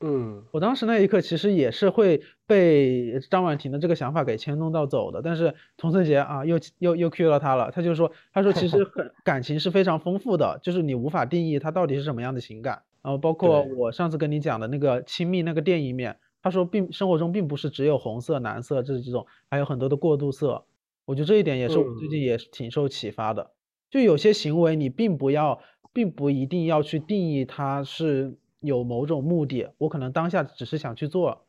[0.00, 12.82] 嗯我当时那一刻其实也是会被张婉婷的这个想法给牵动到走的，但是童森杰啊又又又 cue 到他了，他就说他说其实很感情是非常丰富的，就是你无法定义它到底是什么样的情感。
[13.02, 20.62] 然后包括我上次跟你讲的那个亲密那个电影面，他说并生活中并不是只有红色、蓝色这几种，还有很多的过渡色。
[21.06, 23.50] 我觉得这一点也是我最近嗯也是挺受启发的。
[23.90, 25.58] 就有些行为你并不要，
[25.94, 31.46] 并不一定要去定义它是有某种目的，我可能当下只是想去做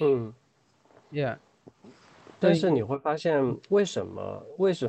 [0.00, 0.32] 嗯。
[1.10, 1.36] ，yeah，
[2.38, 4.88] 但是你会发现，为什么为什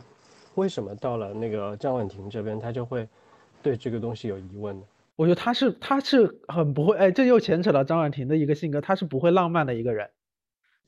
[0.54, 3.08] 为什么到了那个张婉婷这边，他就会
[3.64, 4.86] 对这个东西有疑问呢？
[5.16, 10.10] 我觉得他是他是很不会，哎，这又牵扯到张婉婷的一个性格，他是不会浪漫的一个人，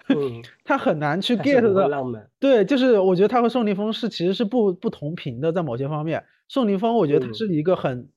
[0.09, 2.29] 嗯， 他很难去 get 到，浪漫。
[2.39, 7.33] 对，就是我觉得他和宋宁峰是其实是不不同频的，在某些方面，宋宁峰我觉得他嗯。
[7.33, 8.09] 是一个很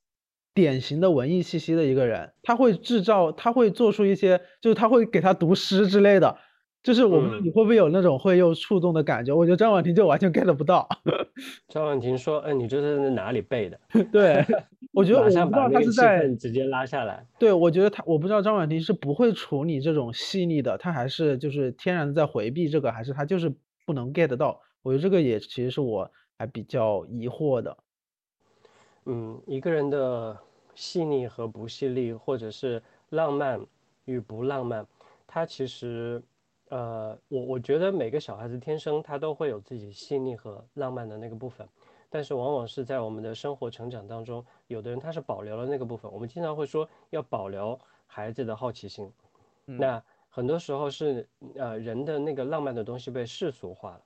[0.54, 6.38] 典型的文艺气息的一个人，他会制造，他会做出一些，就是他会给他读诗之类的，
[6.82, 10.88] 就是我不知道嗯你会不会有那种会又触动的感觉，我觉得张婉婷就完全 get 不到，
[11.68, 13.78] 张婉婷说：“哎，你这是哪里背的？”
[14.12, 14.44] 对，
[14.92, 16.28] 我觉得我马不知道他是在。
[16.36, 17.26] 直接拉下来。
[17.38, 23.52] 对，我觉得他，我不知道张婉婷是不会处理这种细腻的，他还是就是天然的在回避这个，还是他就是
[23.84, 24.60] 不能 get 到？
[24.82, 27.76] 我觉得这个也其实是我还比较疑惑的。
[29.06, 30.38] 嗯，一个人的
[30.74, 33.60] 细腻和不细腻，或者是浪漫
[34.04, 34.86] 与不浪漫，
[35.26, 36.22] 他其实，
[36.70, 41.66] 呃，我我觉得每个小孩子天生他都会有自己细腻和浪漫的那个部分，
[42.10, 46.12] 但是往往是在我们的生活成长当中，有的人他是保留了那个部分。
[46.12, 49.10] 我们经常会说要保留孩子的好奇心，
[49.66, 54.02] 嗯那很多时候是呃人的那个浪漫的东西被世俗化了。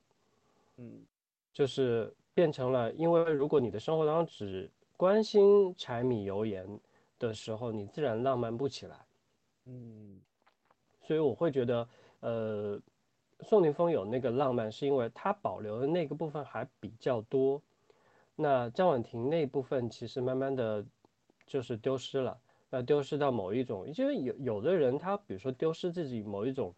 [0.77, 1.05] 嗯
[1.53, 6.67] 就是变成了，因为如果你的生活当中只关心柴米油盐
[7.19, 8.97] 的时候，你自然浪漫不起来。
[9.67, 10.21] 嗯
[11.03, 11.87] 所以我会觉得，
[12.23, 12.81] 呃，
[13.41, 17.61] 宋宁峰有那个浪漫，是因为他保留的那个部分还比较多。
[18.37, 20.85] 那张婉婷那部分其实慢慢的
[21.47, 22.39] 就是丢失了，
[22.71, 26.73] 那丢失到某一种，因为有有的人他比如说丢失自己某一种，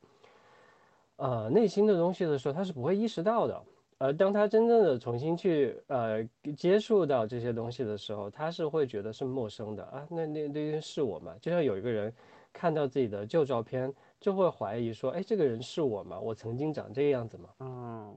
[1.16, 3.62] 呃内心的东西的时候，他是不会意识到的。
[3.98, 6.22] 而当他真正的重新去呃
[6.56, 11.32] 接触到这些东西的时候，他是会觉得是陌生的啊，那那那是我吗？
[11.40, 12.12] 就像有一个人
[12.52, 16.18] 看到自己的旧照片，就会怀疑说，哎，这个人是我吗？
[16.18, 17.50] 我曾经长这个样子吗？
[17.58, 18.16] 嗯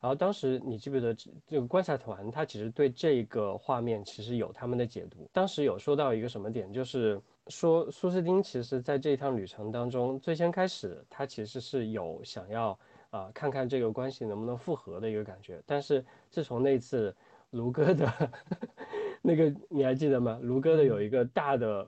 [0.00, 5.28] 然后当时你记不记得这这个观察团，他其实对这个画面其实有他们的解读。
[5.32, 12.78] 当时有说到一个什么点，就是说苏斯丁其实在这一趟旅程当中，最先开始他其实是有想要
[13.10, 17.12] 啊、看看这个关系能不能复合的一个感觉，但是自从那次
[17.50, 18.30] 卢哥的
[19.20, 20.38] 那个你还记得吗？
[20.40, 21.84] 卢哥的有一个大的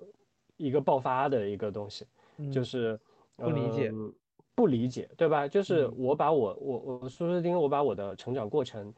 [0.56, 2.04] 一个爆发的一个东西，
[2.50, 3.00] 就嗯是
[3.40, 4.12] 不理解嗯
[4.54, 5.48] 不理解，对吧？
[5.48, 8.92] 就是嗯我把我我我苏斯丁，我把我的成长过程，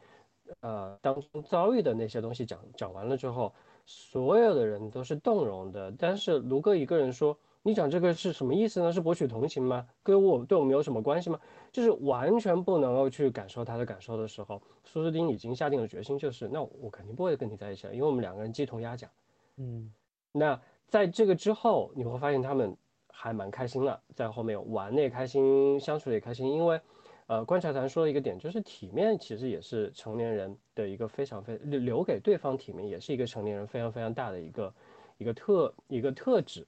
[0.59, 3.53] 呃，当中遭遇的那些东西讲讲完了之后，
[3.85, 8.91] 所有的人都是动容的，但是卢哥一个人说，你讲这个是什么意思呢？
[8.91, 9.87] 是博取同情吗？
[10.03, 11.39] 跟我对我们有什么关系吗？
[11.71, 19.09] 就是完全不能够去感受他的感受的时候，苏斯丁已经下定了决心，就是那我肯定不会跟你在一起了，因为我们两个人鸡同鸭讲。
[19.57, 19.93] 嗯
[20.33, 22.75] 那在这个之后，你会发现他们
[23.15, 26.51] 还蛮开心的，在后面玩的也开心，相处的也开心。
[26.51, 26.81] 因为，
[27.27, 34.73] 呃，观察团说了一个点，就是体面其实也是成年人的一个非常非留留给对方体面，也是一个成年人非常非常大的一个
[35.19, 36.65] 一个特一个特质，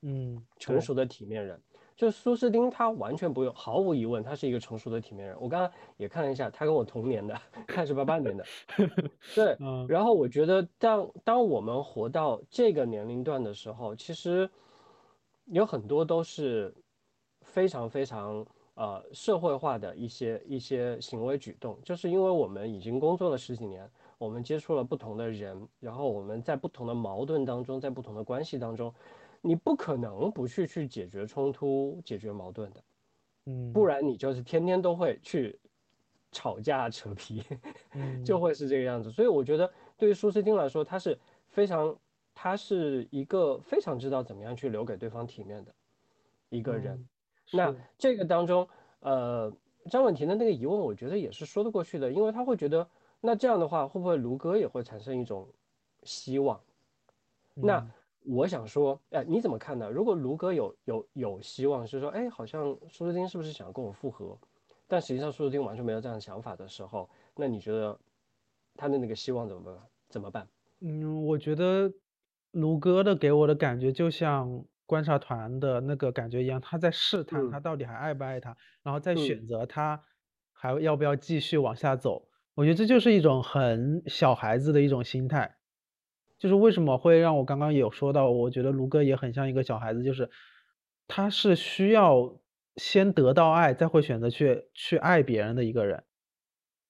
[0.00, 1.60] 嗯，成熟的体面人。
[1.94, 5.36] 就是苏斯丁，他完全不用，毫无疑问，他是一个成熟的体面人。
[5.38, 7.38] 我刚刚也看了一下，他跟我同年的，
[7.68, 8.44] 他是八八年的，
[9.34, 14.50] 对， 嗯然后我觉得当当我们活到这个年龄段的时候，其实
[15.52, 16.74] 有很多都是
[17.42, 18.44] 非常非常
[18.74, 28.92] 呃社会化的一些一些行为举动，就是因为我们已经工作了十几年，我们接触了不同的人，然后我们在不同的矛盾当中，在不同的关系当中，
[29.42, 32.82] 你不可能不去去解决冲突、解决矛盾的。
[33.44, 35.58] 嗯，不然你就是天天都会去
[36.30, 37.42] 吵架扯皮，
[38.24, 39.10] 就嗯会是这个样子。
[39.10, 41.94] 所以我觉得对于舒斯汀来说，他是非常，
[42.34, 45.74] 他是一个非常知道怎么样去留给对方体面的
[46.48, 46.96] 一个人。
[46.96, 47.08] 嗯
[47.54, 48.66] 那这个当中，
[49.00, 49.52] 呃，
[49.90, 52.88] 张婉婷的那个疑问，我觉得也是说得过去的，因为他会觉得，
[53.20, 55.46] 那这样的话，会不会卢哥也会产生一种
[56.04, 56.58] 希望？
[57.52, 57.90] 那嗯
[58.24, 59.90] 我想说，哎，你怎么看呢？
[59.90, 64.38] 如果卢哥有有有希望是说，哎，好像苏斯丁是不是想跟我复合？
[64.88, 67.98] 但实际上苏斯丁完全没有这样的想法的时候，那你觉得
[68.76, 69.76] 他的那个希望怎么办？
[70.08, 70.48] 怎么办？
[70.80, 71.92] 嗯，我觉得
[72.52, 80.00] 卢哥的给我的感觉就像观察团的那个感觉一样，他在试探他到底还爱不爱他，然后再选择他
[80.52, 82.28] 还要不要继续往下走。
[82.54, 85.56] 我觉得这就是一种很小孩子的一种心态。
[86.38, 90.28] 就是为什么会让我刚刚有说到，我觉得卢哥也很像一个小孩子，就是
[91.06, 92.40] 他是需要
[92.74, 96.02] 先得到爱，再会选择去去爱别人的一个人。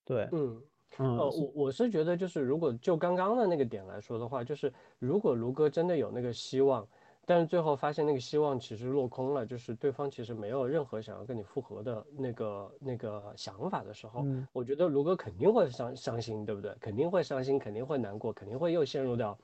[0.07, 0.63] 对，嗯
[0.99, 6.87] 嗯，呃，我我是觉得，就是如果就刚刚的那个点来说的话，就是如果卢哥真的有那个希望，
[7.25, 16.75] 但是最后发现那个希望其实落空了，就是对方其实没有任何想要跟你复合的那个那个想法的时候，嗯我觉得卢哥肯定会伤伤心，对不对？
[16.81, 19.39] 肯定会伤心，肯定会难过，肯定会又陷入到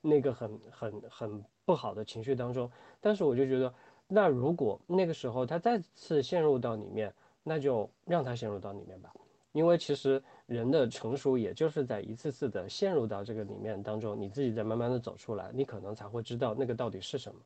[0.00, 2.70] 那个很很很不好的情绪当中。
[3.00, 3.72] 但是我就觉得，
[4.08, 9.14] 那如果那个时候他再次陷入到里面，那就让他陷入到里面吧。
[9.52, 17.40] 因为其实人的成熟，也就是在一次次的陷入到这个里面当中，你自己在慢慢的走出来，你可能才会知道那个到底是什么。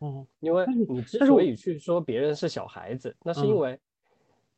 [0.00, 3.80] 嗯，因为你之所以去说别人是小孩子，那是因嗯为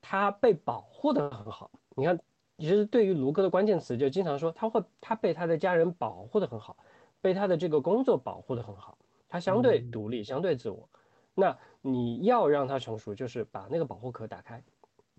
[0.00, 1.70] 他被保护的很好。
[1.94, 2.18] 你看，
[2.58, 6.76] 其实对于卢哥的关键词就经常说他会他被他的家人保护的很好，
[7.20, 8.96] 被他的这个工作保护的很好，
[9.28, 10.88] 他相对嗯独立，相对自我。
[11.34, 14.60] 那你要让他成熟，就是把那个保护壳打开。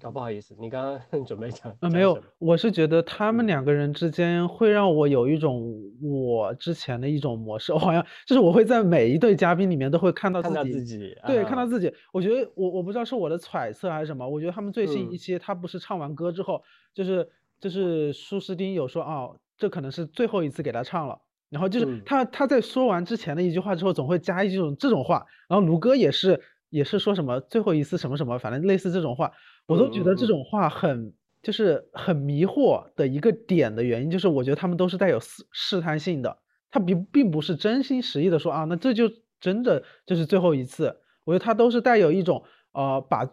[0.02, 3.46] 啊，不好意思，你刚刚 准备讲啊，没有我是觉得他们？
[3.46, 3.48] 嗯。
[3.48, 11.66] 两个人之间会让我有一种我之前的一种模式， 我好像就是我会在每一对嘉宾里面都会看到看到自己对，看到啊。
[11.66, 15.18] 自己，我觉得我我不知道是我的揣测还是什么，我觉得他们最新一嗯。
[15.18, 16.62] 期他不是唱完歌之后，
[16.94, 17.28] 就是
[17.60, 21.18] 就是舒斯丁有说啊，这可能是最后一次给他唱了，
[21.50, 22.02] 然后就是嗯。
[22.06, 26.40] 他他在说完之前的一句话之后，总会加一种这种话，然后卢哥也是
[26.70, 29.32] 也是说什么最后一次什么什么，反正类似这种话，
[29.70, 31.14] 我都觉得这种话很
[31.44, 36.40] 就是很迷惑的一个点的原因，就是我觉得他们都是带有试试探性的。
[36.72, 39.10] 他并并不是真心实意的说啊，那这就
[39.40, 40.98] 真的就是最后一次。
[41.24, 43.30] 我觉得他都是带有一种呃，把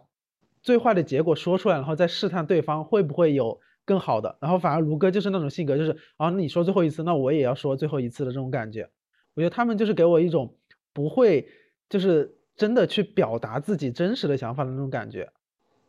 [0.62, 4.37] 最坏的结果说出来，然后再试探对方会不会有更好的。
[4.41, 8.89] 然后反而卢哥就是那种性格，就是啊，那你说最后一次，那我也要说最后一次的这种感觉。
[9.34, 10.57] 我觉得他们就是给我一种
[10.93, 11.49] 不会
[11.89, 15.30] 就是真的去表达自己真实的想法的那种感觉。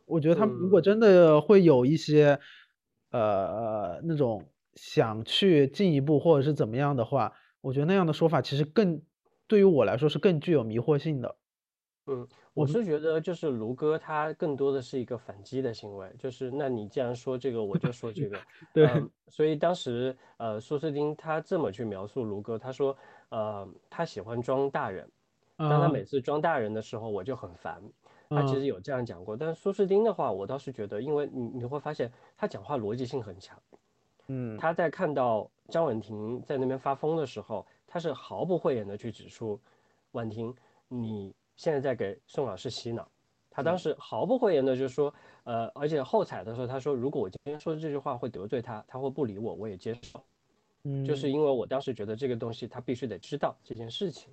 [0.08, 2.38] 我觉得他们如果嗯真的会有一些
[3.10, 4.44] 呃那种
[4.74, 9.02] 想去进一步或者是怎么样的话，我觉得那样的说法其实更
[9.46, 11.36] 对于我来说是更具有迷惑性的。
[12.06, 18.38] 嗯，我是觉得就是卢哥他更多的是一个反击的行为，就是那你既然说这个，我就说这个。
[18.72, 22.96] 对嗯，所以当时呃苏斯丁他这么去描述卢哥，他说
[23.28, 25.06] 呃他喜欢装大人，
[25.58, 27.82] 当他嗯每次装大人的时候，我就很烦。
[28.30, 33.58] 他其嗯实有这样讲过，但是苏士丁的话，我倒是觉得，因为你你会发现他讲话逻辑性很强。
[34.30, 39.58] 嗯他在看到张婉婷在那边发疯的时候，他是毫不讳言的去指出，
[40.12, 40.54] 婉婷，
[40.88, 43.08] 你现在在给宋老师洗脑。
[43.50, 45.12] 他当时毫不讳言的就说，
[45.44, 50.22] 呃，而且后采的时候，他说，如果我今天说的这句话会得罪他，他会不理我，我也接受。
[50.84, 54.30] 嗯，就是因为我当时觉得这个东西他必须得知道这件事情。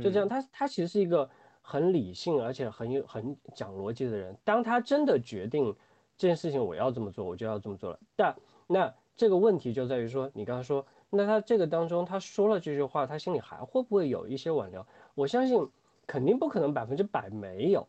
[0.00, 1.28] 就这样，嗯他他其实是一个
[1.62, 4.36] 很理性而且很有很讲逻辑的人。
[4.44, 5.74] 当他真的决定
[6.18, 7.98] 这件事情我要这么做，我就要这么做了。
[8.14, 8.36] 但
[8.66, 14.84] 那这个问题就在于说，你刚刚说，那他这个当中他说了这句话，他心里还会不会有一些挽留？
[15.14, 15.66] 我相信
[16.06, 17.86] 肯定不可能百分之百没有，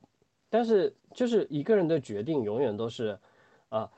[0.50, 3.18] 但是就是一个人的决定永远都是，
[3.70, 3.90] 啊、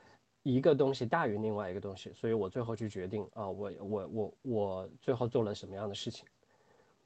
[0.44, 6.26] 一个东西大于另外一个东西，所以我最后去决定啊、我我我我最后做了什么样的事情。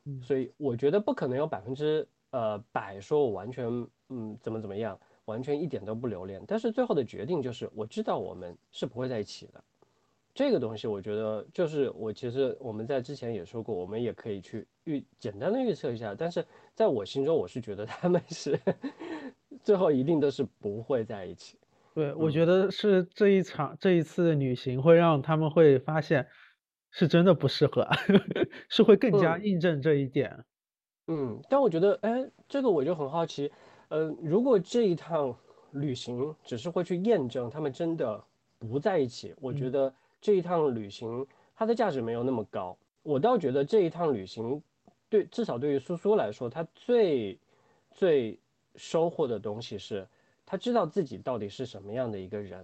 [0.06, 3.68] 嗯所以我觉得不可能有百分之呃摆说我完全
[4.10, 6.44] 嗯怎么怎么样，完全一点都不留恋。
[6.48, 9.64] 但是最后的决定就是我知道我们是不会在一起的。
[10.34, 16.16] 这个东西我觉得就是我其实我们在之前也说过，我们也可以去预简单的预测一下。
[16.16, 18.58] 但是在我心中，我是觉得他们是
[19.64, 21.58] 最后一定都是不会在一起。
[21.94, 26.26] 对，我嗯觉得是这一场这一次的旅行会让他们会发现
[26.92, 27.86] 是真的不适合，
[28.70, 30.46] 是会更加嗯印证这一点。
[31.12, 33.52] 嗯，但我觉得，哎，这个我就很好奇，
[33.88, 35.36] 呃，如果这一趟
[35.72, 38.24] 旅行只是会去验证他们真的
[38.60, 42.78] 不在一起，我觉嗯得这一趟旅行它的价值没有那么高。
[43.02, 44.62] 我倒觉得这一趟旅行
[45.10, 47.40] 对，至少对于苏苏来说，他最
[47.90, 48.40] 最
[48.76, 50.08] 收获的东西是，
[50.46, 52.64] 他知道自己到底是什么样的一个人，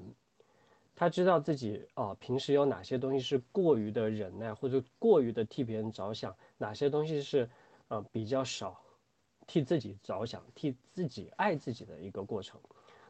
[0.95, 7.49] 他知道自己啊、平时有哪些东西是过于的忍耐，或者过于的替别人着想，哪些东西是
[7.87, 8.79] 啊比较少
[9.47, 12.59] 替自己着想、替自己爱自己的一个过程。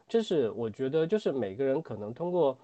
[0.08, 2.58] 这是我觉得，就是每个人可能通过，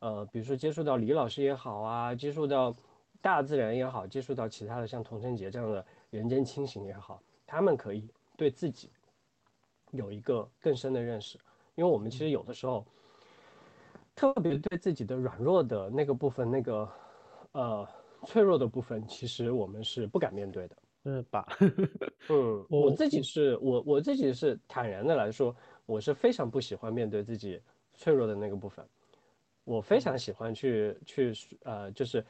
[0.00, 2.74] 呃，比如说接触到李老师也好啊，接触到
[3.20, 8.90] 大自然也好，接触到其他的像童承杰这样的人间清醒也好，他们可以对自己
[9.92, 11.38] 有一个更深的认识。
[11.76, 12.84] 因为我们其实有的时候，
[14.16, 16.88] 特别对自己的软弱的那个部分，那个
[17.52, 17.88] 呃
[18.26, 21.46] 脆弱的部分，其实我们是不敢面对的，是吧？
[22.28, 25.54] 嗯， 我自己是我我自己是坦然的来说。
[25.86, 27.60] 我是非常不喜欢面对自己
[27.94, 28.86] 脆弱的那个部分，
[29.64, 31.34] 我非常喜欢去去
[31.64, 32.24] 呃，就是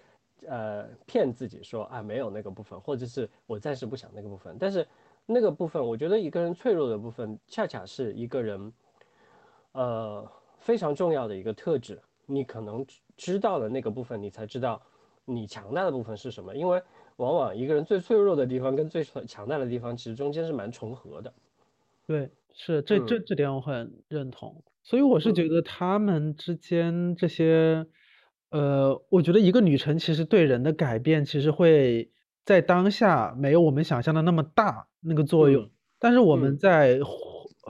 [0.47, 4.57] 呃骗自己说啊没有那个部分，或者是我暂时不想那个部分。
[4.59, 4.87] 但是
[5.27, 8.73] 那个部分，我觉得一个人脆弱的部分，恰恰是一个人
[9.73, 12.01] 呃非常重要的一个特质。
[12.25, 14.81] 你可能知道了那个部分，你才知道
[15.27, 16.57] 你强大的部分是什么。
[16.57, 16.83] 因为
[17.21, 21.33] 往往一个人最脆弱的地方跟最强大的地方，其实中间是蛮重合的。
[22.07, 22.31] 对。
[22.53, 27.87] 是这这这点我很认同，所以我是觉得他们之间这些，
[28.51, 32.11] 呃，我觉得一个旅程其实对人的改变，其实会
[32.45, 36.99] 在当下没有我们想象的那么大那个作用，但是我们在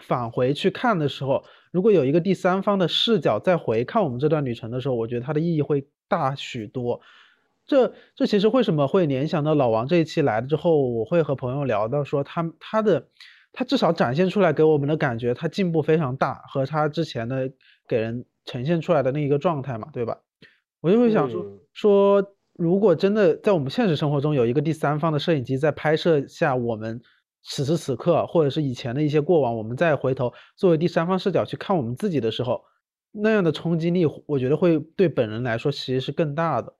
[0.00, 7.00] 返回去看的时候，如果有一个第三方的视角再回看我们这段旅程的时候，我觉得它的意义会大许多。
[7.70, 13.06] 这这其实为什么会联想到老王这一期来了之后，我会和朋友聊到说他他的。
[13.52, 17.50] 他至少展现出来给我们的感觉，他进步非常大，和他之前的
[17.88, 20.16] 给人呈现出来的那一个状态嘛，对吧？
[20.80, 27.00] 我就会想说，说如果真的在我们现实生活中有一个第三方的摄影机在拍摄下我们
[27.42, 32.62] 此时此刻，或者是以前的一些过往，我们再回头作为第三方视角去看我们自己的时候，
[33.10, 36.72] 那样的冲击力，我觉得会对本人来说其实是更大的。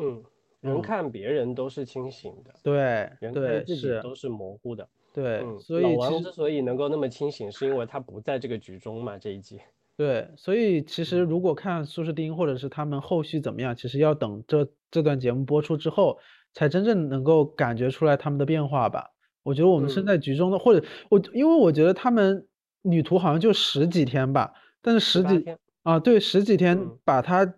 [0.00, 0.22] 嗯，
[0.60, 2.74] 人看别人都是清醒的，对，
[3.20, 4.88] 人看自己都是模糊的。
[5.12, 9.18] 对，所以老王之所以能够那么清醒，是因为他不在这个局中嘛。
[9.18, 9.58] 这一集，
[9.96, 16.18] 对，所以其实如果看苏诗丁或者是他们后续怎么样，其实要等这这段节目播出之后，
[16.54, 19.10] 才真正能够感觉出来他们的变化吧。
[19.42, 22.46] 我觉得我们身在局中的，或者我因为我觉得他们
[22.82, 25.44] 旅途好像就十几天吧，但是十几
[25.82, 27.54] 啊，对，十几天把它。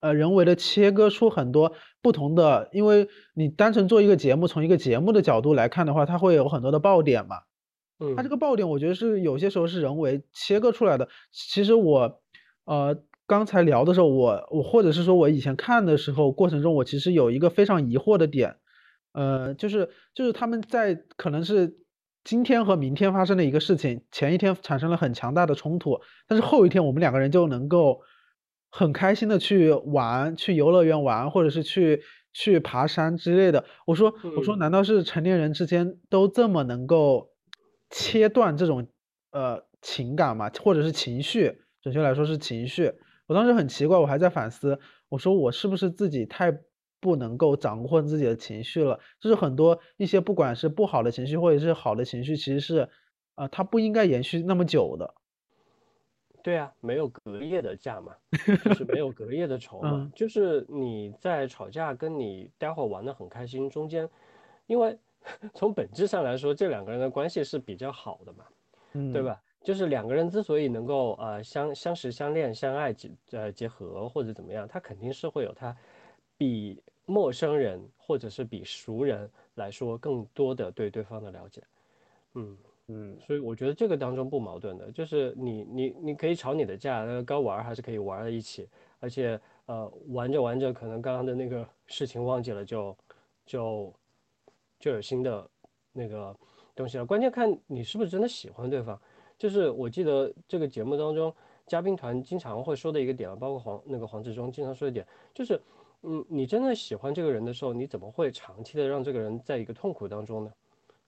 [0.00, 1.72] 呃，人为的切割出很多
[2.02, 7.36] 不同的，因为你单纯做一个节目，从一个节目的角度来看的话，它会有很多的爆点嘛。
[7.98, 11.08] 嗯，它这个爆点，我觉得是有些时候是人为切割出来的。
[11.32, 12.20] 其实我，
[12.66, 12.94] 呃，
[13.26, 18.56] 刚才聊的时候，我我或者是说我以前看的时候过程中，我其实有一个非常疑惑的点，
[19.14, 21.78] 呃，就是就是他们在可能是
[22.22, 28.02] 今天和明天发生的一个事情，前一天产生了很强大的冲突，但是后一天我们两个人就能够。
[28.76, 32.02] 很开心的去玩，去游乐园玩，或者是去
[32.34, 33.64] 去爬山之类的。
[33.86, 37.30] 我说，我说，难道是成年人之间都这么能够
[37.88, 38.86] 切断这种
[39.32, 40.50] 呃情感吗？
[40.62, 41.58] 或者是情绪？
[41.80, 42.92] 准确来说是情绪。
[43.26, 46.52] 我当时很奇怪，我还在反思，我说我是不是自己太
[47.00, 49.00] 不能够掌控自己的情绪了？
[49.18, 52.90] 就是很多一些不管是不好的情绪，或者是好的情绪，其实是
[53.36, 55.14] 啊，它不应该延续那么久的。
[56.46, 58.14] 对啊，没有隔夜的架嘛，
[58.64, 60.08] 就是没有隔夜的 仇嘛。
[60.14, 64.08] 就是你在吵架，跟你待会玩的很开心，中间，
[64.68, 64.96] 因为
[65.54, 68.44] 从本质上来说，这两个人的关系是比较好的嘛，
[69.12, 69.42] 对吧？
[69.64, 75.76] 就是两个人之所以能够呃相相识、相恋、相爱结呃结合或者怎么样，他肯定是会有他
[76.38, 81.60] 比陌生人或者是比熟人来说更多的对对方的了解，
[82.34, 82.56] 嗯。
[82.88, 88.68] 嗯，所以我觉得这个当中不矛盾的，就是你你你可以吵你的架，那该玩还是可以玩在一起，
[89.00, 92.96] 而且呃玩着玩着，可能刚刚的那个事情忘记了，就
[93.44, 93.92] 就
[94.78, 95.50] 就有新的
[95.92, 96.36] 那个
[96.76, 97.04] 东西了。
[97.04, 98.96] 关键看你是不是真的喜欢对方。
[99.36, 101.34] 就是我记得这个节目当中，
[101.66, 105.60] 嘉宾团经常会说的一个点，包括黄那个黄志忠经常说的点，就是
[106.02, 110.52] 嗯，你真的喜欢这个人的时候，你怎么会长期的让这个人在一个痛苦当中呢？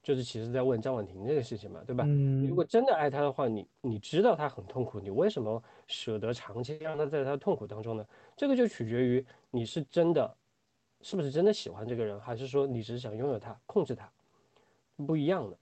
[0.03, 2.05] 就是其实在问张婉婷这个事情嘛，对吧？
[2.49, 8.07] 如果真的爱他的话，你你知道他很痛苦，你为什么舍得长期让他在他痛苦当中呢？
[8.37, 10.35] 这个就取决于你是真的，
[11.03, 14.11] 是不是真的喜欢这个人，还是说你只是想拥有他、控制他，
[15.07, 15.59] 不一样的。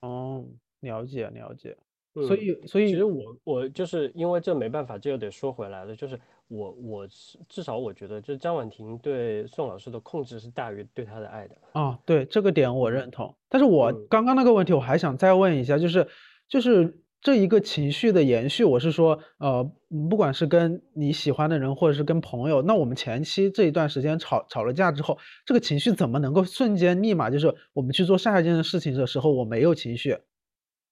[0.00, 0.44] 哦，
[0.80, 1.76] 了解了解。
[2.14, 6.18] 所以所以其实我我就是因为这没办法，这又得说回来了，就是。
[6.52, 11.98] 我我是至少我觉得，就张婉婷对宋老师的控制是大于对他的爱的啊。
[12.04, 16.06] 对这个点我认同，但是我刚刚那个问题我还想再问一下，就是
[16.46, 19.64] 就是这一个情绪的延续，我是说，呃，
[20.10, 30.18] 不管是跟你喜欢的人，或者是跟朋友，那我们前期这一段时间吵吵了架之后，这个情绪怎么能够瞬间立马就是我们去做下一件事情的时候，我没有情绪，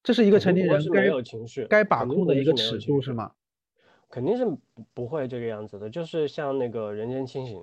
[0.03, 3.33] 这是一个成年人该有情绪该把控的一个尺度，是吗？
[4.11, 4.45] 肯定是
[4.93, 7.63] 不会这个样子的，就是像那个人间清醒，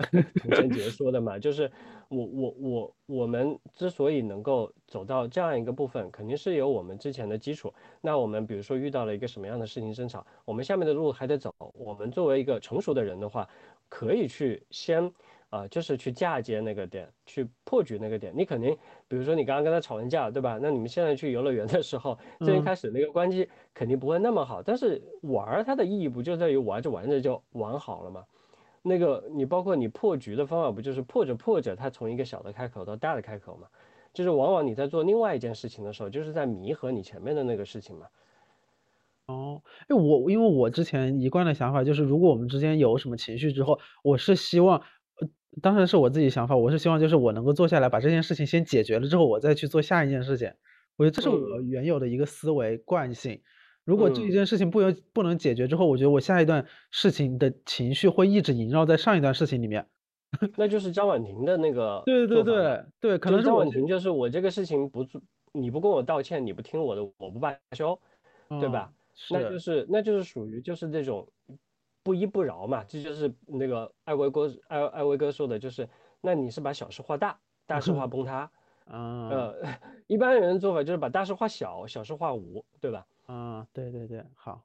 [0.36, 1.72] 陈建杰说的嘛，就是
[2.08, 7.72] 我我我我们之所以能够走到这样一个部分，肯定是有我们之前的基础。
[8.02, 11.50] 那我们比如说遇到了一个什么样的事情争吵，我们下面的路还得走。
[11.74, 13.48] 我们作为一个成熟的人的话，
[13.88, 15.10] 可以去先。
[15.56, 18.32] 啊，就是去嫁接那个点，去破局那个点。
[18.36, 18.76] 你肯定，
[19.08, 20.58] 比如说你刚刚跟他吵完架，对吧？
[20.60, 24.62] 那你们现在去游乐园的时候，最一开始那个关系肯定不会那么好。
[24.62, 28.24] 但是玩它的意义不就在于玩着玩着就玩好了吗？
[28.82, 33.66] 那个你包括你破局的方法，不就是破着破着，它从一个小的开口到大的开口吗？
[34.12, 38.06] 就是往往你在做另外一件事情的时候，就是在弥合你前面的那个事情嘛。
[39.26, 44.82] 哦，哎，我因为我之前一贯的想法就是，如果我们之间有什么情绪之后，我是希望。
[45.62, 50.52] 当然是我自己想法，我是希望就是我能够坐下来把这件事情先解决了之后，我再去做下一件事情。
[50.96, 53.40] 我觉得这是我原有的一个思维惯性。
[53.84, 59.86] 如果这一件事情不有不能解决之后，我觉得我下一段事情的情绪会一直萦绕在上一段事情里面。
[60.56, 62.02] 那就是张婉婷的那个。
[62.04, 67.98] 对对对对，可能张婉婷就是我这个事情不做，你不跟我道歉，你不听我的，我不罢休，
[68.60, 68.92] 对吧？
[69.30, 71.28] 那就是那就是属于就是这种。
[72.06, 75.88] 不依不饶嘛，这就是那个艾维哥艾艾维哥说的，就是
[76.20, 78.48] 那你是把小事化大，大事化崩塌，
[78.86, 79.54] 啊，呃，
[80.06, 83.04] 一般人的做法就是把大事化小，小事化无，对吧？
[83.26, 84.62] 啊，对对对，好，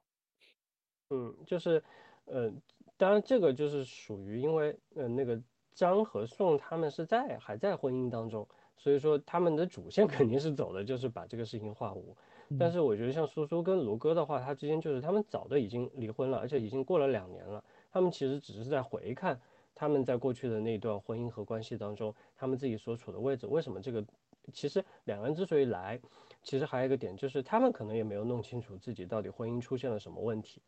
[1.10, 1.82] 嗯，就是，
[2.26, 2.52] 呃，
[2.96, 5.42] 当然这个就是属于因为，呃，那个
[5.74, 12.16] 张和宋他们是在还在婚姻当中，所以说他们的主线 肯定是走的就是把这个事情化无。
[12.58, 17.62] 但是我觉得像苏苏跟卢哥的话，他之间就是他们早都已经离婚了，而且已经过了两年了。
[17.90, 19.40] 他们其实只是在回看
[19.74, 23.46] 他们在过去的那段婚姻和关系当中，他们自己所处的位置。
[23.46, 24.04] 为什么这个？
[24.52, 26.00] 其实两个人之所以来，
[26.42, 30.60] 其实还有一个点就是他们可能也没有弄清楚自己到底婚姻出现了什么问题，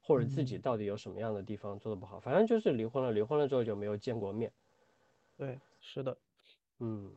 [0.00, 2.18] 或者自己到底有什么样的地方做的不好。
[2.18, 4.50] 反正就是离婚了，离婚了之后就没有见过面。
[5.36, 6.16] 对，是的，
[6.80, 7.12] 嗯，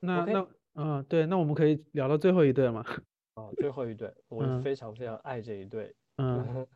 [0.00, 0.46] 那那。
[0.74, 2.84] 嗯，对，那我们可以聊到最后一对吗？
[3.36, 5.94] 哦，最后一对，我非常非常爱这一对。
[6.18, 6.66] 嗯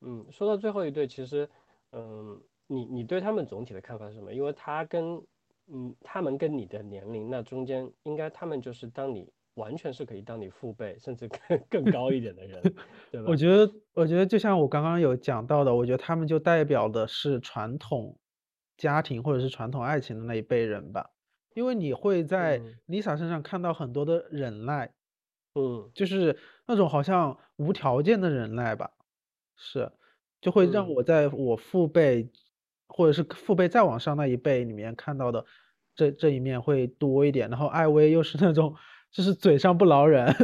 [0.00, 1.48] 嗯，说到最后一对，其实，
[1.92, 4.32] 嗯，你你对他们总体的看法是什么？
[4.32, 5.22] 因为他跟，
[5.68, 12.60] 嗯，他们跟你的年龄，那中间应该他们就是当你完全是可以当你父辈，甚至更更高一点的人，
[13.10, 13.28] 对吧？
[13.28, 18.18] 我觉得，我觉得就像我刚刚有讲到的，我觉得他们就代表的是传统
[18.76, 21.13] 家庭或者是传统爱情的那一辈人吧。
[21.54, 24.92] 因为你会在 Lisa 身上看到很多的忍耐，
[25.54, 26.36] 嗯，就是
[26.66, 28.90] 那种好像无条件的忍耐吧，
[29.56, 29.92] 是，
[30.40, 32.28] 就会让我在我父辈
[32.88, 35.44] 或者是父辈再往上那一辈里面看到的
[35.94, 37.48] 这这一面会多一点。
[37.48, 38.74] 然后艾薇又是那种
[39.12, 40.34] 就是嘴上不饶人，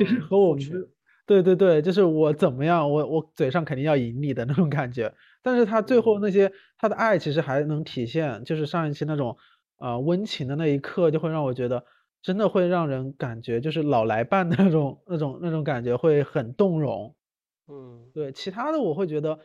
[0.00, 0.88] 就是和我们，
[1.26, 5.14] 对对对，就是我怎么样，我我嘴上肯定要赢你的那种感觉。
[5.42, 9.38] 但是他最后那些他的爱其实还能体现，就是上一期那种。
[9.76, 11.84] 啊，温情的那一刻就会让我觉得，
[12.22, 17.14] 真的会让人感觉就是老来伴的那种、那种、那种感觉会很动容。
[17.68, 19.38] 嗯，对，其他的我会觉得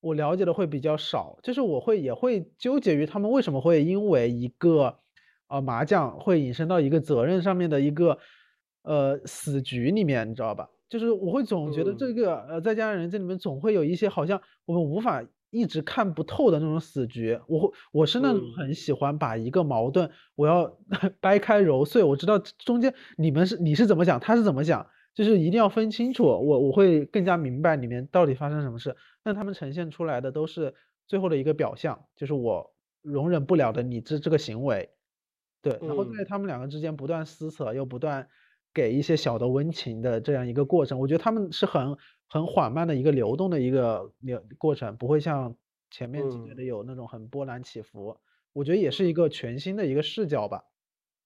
[0.00, 4.98] 我了解的会比较少，就是我会也会纠结于他们为什么会因为一个
[5.48, 8.18] 呃麻将会引申到一个责任上面的一个
[8.82, 10.68] 呃死局里面，你知道吧？
[10.88, 15.24] 就是我会总觉得这个呃在家人这里面总会有一些好像我们无法。
[15.50, 20.78] 一直看不透的那种死局，我我是那种很喜欢把一个矛盾，我要
[21.20, 28.94] 掰开揉碎，我知道中间你们是你是怎么想，他是怎么想，就是一定要分清楚，我我会更加明白里面到底发生什么事。
[29.22, 30.74] 但他们呈现出来的都是
[31.06, 34.90] 最后的一个表象，就是我容忍不了的你这这个行为，
[35.62, 38.28] 对，然后在他们两个之间不断撕扯，又不断
[38.74, 41.96] 给一些小的温情的这样一个过程，我觉得他们是很。
[42.28, 45.56] 很缓慢的一个流动的一个流过程，不会像
[45.90, 48.16] 前面几年的有那种很波澜起伏。
[48.52, 50.64] 我觉得也是一个全新的一个视角吧。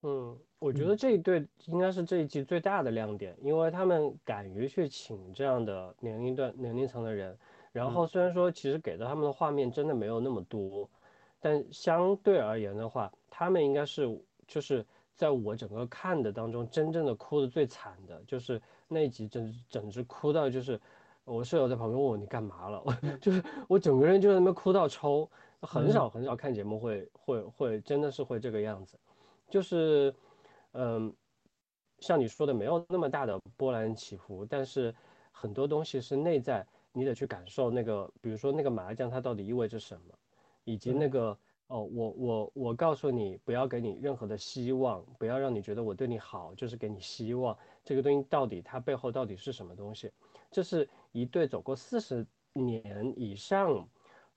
[0.02, 7.36] 嗯，我觉得这一对应该是这一季最大的亮点，因为他们敢于去请这样的年龄段、年龄层的人。
[7.72, 10.88] 然后虽然说其实给到他们的画面真的没有那么多，
[11.40, 14.06] 但相对而言的话，他们应该是
[14.46, 14.84] 就是
[15.16, 18.62] 在我整个看的当中真正的哭的最惨的，就是。
[18.92, 20.80] 那一集整整直哭到就是，
[21.24, 22.84] 我舍友在旁边问我你干嘛了，
[23.20, 25.28] 就是我整个人就在那边哭到抽，
[25.60, 28.98] 很少很少看节目会会会真的是会这个样子，
[29.48, 30.14] 就是，
[30.72, 31.14] 嗯，
[32.00, 34.94] 像你说的没有那么大的波澜起伏，但是
[35.30, 40.14] 很多东西是内在，你得去感受那个，比如说那个麻将它到底意味着什么，
[40.64, 41.36] 以及那个
[41.72, 50.12] 哦，我我我告诉你不要给你任何的希望，不要让你觉得我对你好就是给你希望，这个东西到底它背后到底是什么东西？
[50.50, 53.88] 这是一对走过四十年以上。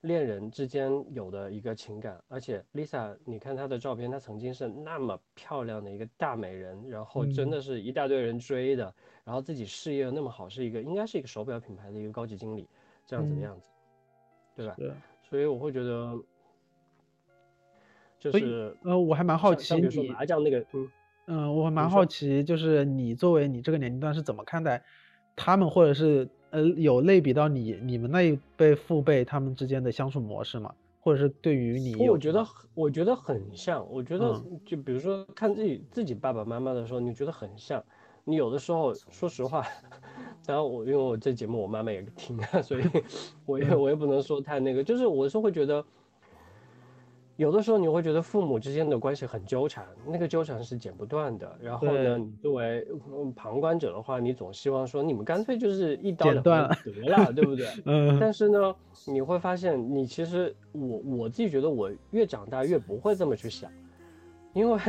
[0.02, 8.94] 恋人之间有的一个情感，而且 Lisa，你看她的照片，她曾经是那么漂亮的一个大美人，然后真的是一大堆人追的，
[9.24, 12.68] 然后自己事业那么好，是一个应该是一个手表品牌的一个高级经理
[13.04, 13.68] 这样子的样子，
[14.56, 14.76] 对吧？
[15.24, 16.16] 所以我会觉得，
[18.32, 20.90] 就是呃，我还蛮好奇，比如说麻将那个，嗯
[21.28, 24.84] 嗯，我还蛮好奇，就是你作为你这个年龄段是怎么看待
[25.36, 26.28] 他们，或者是？
[26.52, 30.74] 呃，有类比到你你们那一辈父辈他们之间的相处模式吗？
[31.02, 33.86] 或者是对于你，我觉得我觉得很像。
[33.92, 37.84] 我觉得就比如说看自己自己爸爸妈妈的时候，你觉得很像。
[38.24, 39.66] 你有的时候说实话，
[40.48, 42.84] 然后我因为我这节目我妈妈也听，所以
[43.46, 45.84] 我也我也不能说太那个，就是我是会觉得。
[47.38, 51.54] 有的时候你会觉得父母之间的关系很纠缠，那个纠缠是剪不断的。
[51.62, 52.88] 然后呢，你作为
[53.36, 57.68] 旁观者的话，你总希望说你们干脆就是一刀两断得了，对不对？
[57.86, 58.18] 嗯。
[58.20, 58.76] 但是呢，
[59.06, 63.70] 你会发现，你其实我我自己觉得，我越长大越不会这么去想，
[64.54, 64.80] 因为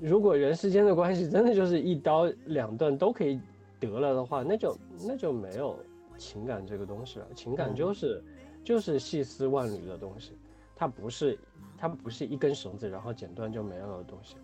[0.00, 3.38] 如果人世间的关系真的就是一刀两断都可以
[3.78, 4.74] 得了的话，那就
[5.06, 5.76] 那就没有
[6.16, 7.26] 情感这个东西了。
[7.34, 8.24] 情感就是
[8.64, 10.32] 就是细丝万缕的东西，
[10.78, 11.36] 它不是。
[11.80, 14.34] 它不是一根绳子，然后剪断就没有的东西。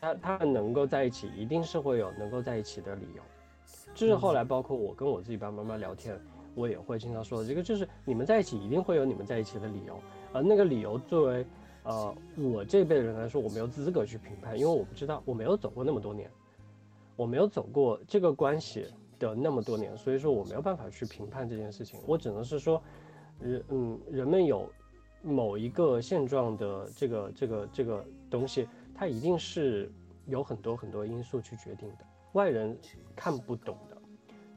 [0.00, 3.22] 它它能够在一起，一定是会有能够在一起的理由。
[3.96, 6.16] 就是后来，包括我跟我自己爸爸妈妈聊天，
[6.54, 9.98] 我也会经常说，这个就是你们在一起一定会有你们在一起的理由。
[10.32, 11.44] 而那个理由，作为
[11.82, 16.30] 呃我这辈的人来说，我没有资格去评判，因为我不知道，我没有走过那么多年，
[17.16, 18.86] 我没有走过这个关系
[19.18, 21.98] 的那么多年，所以说我没有办法去评判这件事情。
[22.06, 22.80] 我只能是说，
[23.40, 24.70] 人嗯，人们有。
[25.22, 29.90] 某一个现状的这个这个这个东西，它一定是
[30.26, 32.76] 有很多很多因素去决定的，外人
[33.16, 33.96] 看不懂的。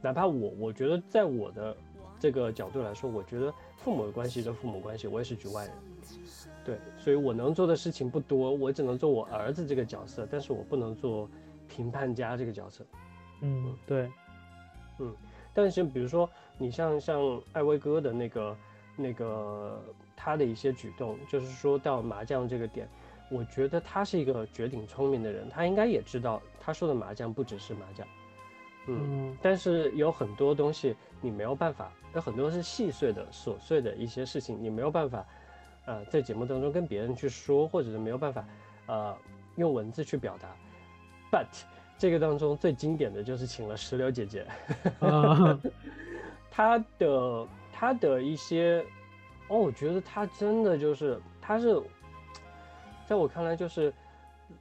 [0.02, 1.76] 哪怕我，我觉得在我的
[2.20, 5.74] 这个角度来说，我觉得父母的关系的父母关系，我也是局外人。
[6.64, 11.30] 对，所以我能做的事情不多，我只能做我儿子这个角色，但是我不能做
[11.68, 12.86] 评判家这个角色。
[13.42, 14.12] 嗯，对，
[15.00, 15.16] 嗯，
[15.54, 18.58] 但是比如说你像像艾薇哥的那个
[18.96, 19.82] 那个。
[20.24, 22.88] 他的一些举动，就是说到麻将这个点，
[23.32, 28.08] 我觉得他是一个绝顶聪明的人，他应该也知道他说的麻将不只是麻将，
[28.86, 35.26] 嗯，但是有很多东西你没有办法，有很多是细碎的、琐碎的一些事情，你没有办法，
[35.88, 38.46] 呃，在节目当中跟别人去说，或者是没有办法，
[38.86, 39.18] 呃，
[39.56, 40.50] 用文字去表达。
[41.32, 41.48] But
[41.98, 44.46] 这个当中最经典的就是请了石榴姐姐，
[46.52, 48.86] 她的她的一些。
[49.52, 51.78] 哦，我觉得他真的就是，他是，
[53.06, 53.94] 在我看来就是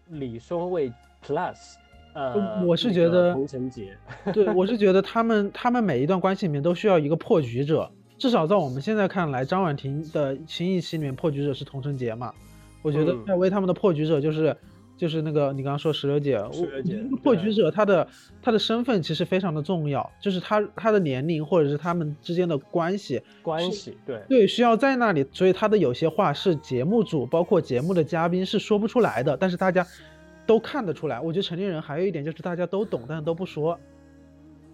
[0.08, 0.92] 李松蔚
[1.24, 1.76] plus，
[2.12, 3.96] 呃，我是觉得洪承杰，
[4.32, 7.88] 对，我是觉得他们 他们每一段关系里面都需要一个破局者，
[8.18, 12.34] 至少在我们现在看来，张婉婷的新一期里面破局者是童承杰嘛，
[12.82, 14.56] 我觉得艾薇他们的破局者就是。
[15.00, 18.06] 就是那个你刚刚说石榴姐，石榴姐，破局者他的
[18.42, 29.86] 他的身份其实非常的重要，就是他他的年龄或者是他们之间的关系关系，对对，需要在那里，所以他的有些话是节目组包括节目的嘉宾是说不出来的，但是大家
[30.44, 31.18] 都看得出来。
[31.18, 33.80] 我觉得成年人还有一点就是大家都懂，但是都不说，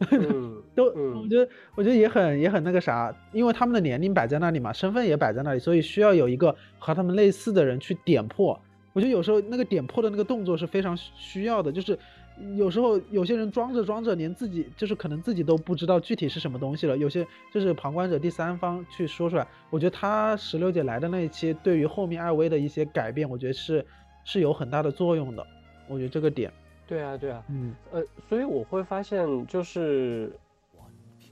[0.75, 8.61] 都我觉得我觉得也很也很那个啥，因为他们的年龄摆在那里嘛，身份也摆在那里，所以需要有一个和他们类似的人去点破。
[8.97, 11.99] 我觉得有时候那个点破的那个动作是非常需要的，就是
[12.57, 16.97] 有时候有些人装着装着，连自己就是可能自己都不知道具体是什么东西了。
[16.97, 23.85] 有些就是旁观者第三方去说出来，我觉得他石榴姐来的那一期，对于后面艾薇的一些改变，我觉得是
[24.25, 25.47] 是有很大的作用的。
[25.89, 26.51] 我觉得这个点，
[26.87, 30.33] 对啊，对啊，嗯，呃，所以我会发现就是。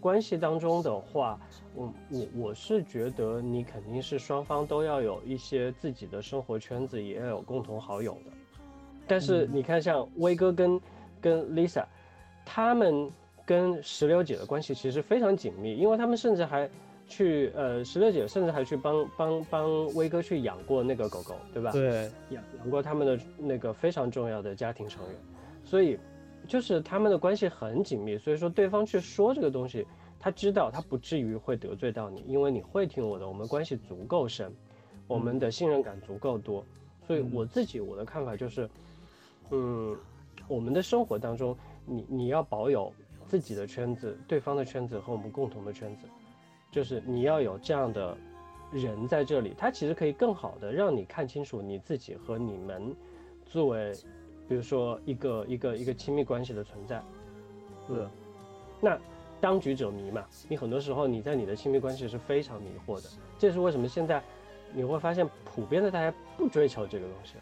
[0.05, 1.41] 关系当中的话，
[1.75, 8.31] 我我我是觉得你肯定是双方都要有一些自己的生活圈子，也要有共同好友的。
[9.07, 10.79] 但是你看，像威哥跟
[11.23, 11.87] 跟 Lisa，
[12.45, 13.11] 他们
[13.47, 16.69] 跟石榴姐的关系其实非常紧密，因为他们甚至还
[17.09, 21.73] 去呃，石榴姐甚至还去帮帮帮威哥去养过那个狗狗，对吧？
[21.73, 25.15] 对，养养过他们的那个非常重要的家庭成员，
[25.65, 25.99] 所以。
[26.47, 29.87] 就是他们的关系很紧密，所以说对方去说这个东西，
[30.21, 34.55] 他知道他不至于会得罪到你，因为你会听我的，我们关系足够深，
[35.07, 36.65] 我们的信任感足够多，
[37.07, 38.69] 所以我自己我的看法就是，
[39.51, 39.97] 嗯，
[40.47, 41.57] 我们的生活当中，
[41.87, 42.93] 你你要保有
[43.27, 46.07] 自己的圈子、对方的圈子和我们共同的圈子，
[46.71, 48.17] 就是你要有这样的
[48.73, 52.95] 人在这里，他其实可以更好的让你看清楚你自己和你们
[53.47, 53.93] 作为，
[54.49, 57.03] 比如说一个一个一个亲密关系的存在。
[57.89, 58.09] 嗯，
[58.81, 58.99] 那
[59.41, 63.09] 当局者迷嘛，你很多时候你在你的亲密关系是非常迷惑的，
[63.39, 64.23] 这是为什么现在
[64.73, 67.35] 你会发现普遍的大家不追求这个东西，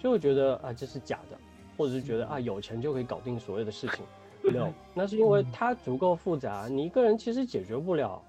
[0.00, 1.36] 就会觉得啊这是假的，
[1.76, 4.04] 或者是觉得啊有钱就可以搞定所有的事情
[4.52, 8.22] ，no， 那是因为它足够复杂，你一个人其实解决不了。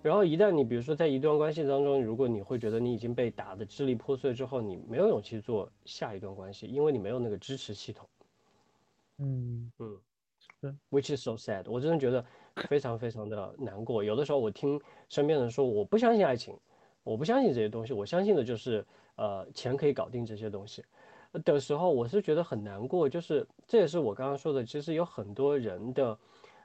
[0.00, 8.08] 然后一旦你比如说在一段关系当中，如果你会觉得你已经被打得支离破碎之后，你没有勇气做下一段关系，因为你没有那个支持系统。
[9.18, 9.98] 嗯嗯，
[10.60, 11.64] 对，which is so sad。
[11.68, 12.24] 我真的觉得
[12.68, 14.04] 非常非常的难过。
[14.04, 16.56] 有的时候我听身边人说，我不相信爱情，
[17.02, 20.84] 我不相信这些东西，我相信的就是呃钱可以搞定这些东西
[21.44, 23.08] 的时候，我是觉得很难过。
[23.08, 26.16] 就是这也是我刚刚说的，其实有很多人的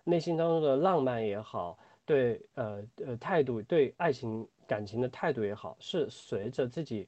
[0.04, 7.08] 内心当中的浪漫也好，对呃呃态度，对爱情感情的态度也好，是随着自己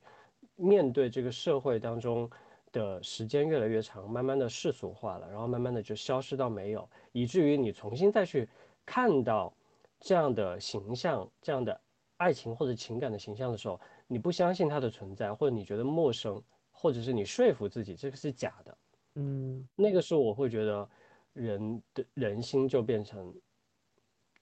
[0.56, 2.30] 面对这个社会当中。
[2.72, 8.50] 的时间越来越长，慢慢的世俗化了，然后慢慢的就消失到没有，以至于你重新再去
[8.86, 9.56] 看到
[10.02, 11.80] 这样的形象、这样的
[12.18, 18.78] 爱情或者情感的形象的时候，你不相信它的存在，或者你觉得陌生，或者是你说服自己这个是假的，
[19.16, 20.90] 嗯，那个时候我会觉得
[21.32, 23.34] 人的人心就变成，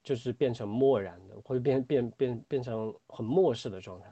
[0.04, 4.06] 就是变成漠然的，会变变变变成很漠视的状态。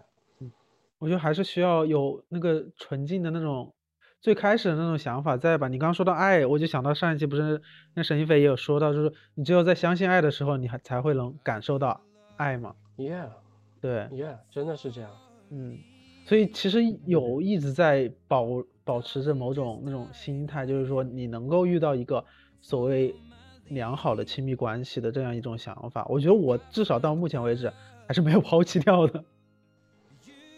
[0.99, 3.73] 我觉得还是需要有那个纯净的那种。
[4.21, 5.67] 最开始的那种想法在吧？
[5.67, 7.61] 你刚刚说到爱，我就想到上一期不是
[7.95, 12.01] 那沈一菲也有说到，就是你只有在相信爱的时候，你还才会能感受到
[12.37, 12.77] 爱嘛。
[12.97, 13.31] Yeah，
[13.81, 15.11] 对，Yeah，真的是这样。
[15.51, 15.77] 嗯，
[16.25, 18.47] 所以其实有一直在保
[18.85, 22.25] 保持着某种那种心态，就是说你能够遇到一个
[22.61, 23.13] 所谓
[23.75, 26.07] 良好的亲密关系的这样一种想法。
[26.09, 27.73] 我觉得我至少到目前为止
[28.07, 29.25] 还是没有抛弃掉的。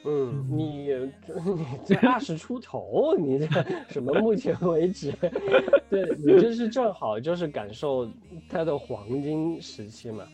[0.07, 3.47] 嗯，你 你这二十出头，你这
[3.89, 4.13] 什么？
[4.21, 5.11] 目前为止，
[5.89, 8.07] 对你这是正好就是感受
[8.49, 10.25] 它的黄金时期嘛，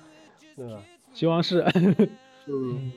[0.57, 0.83] 对吧？
[1.13, 1.65] 希望是。
[2.49, 2.91] 嗯，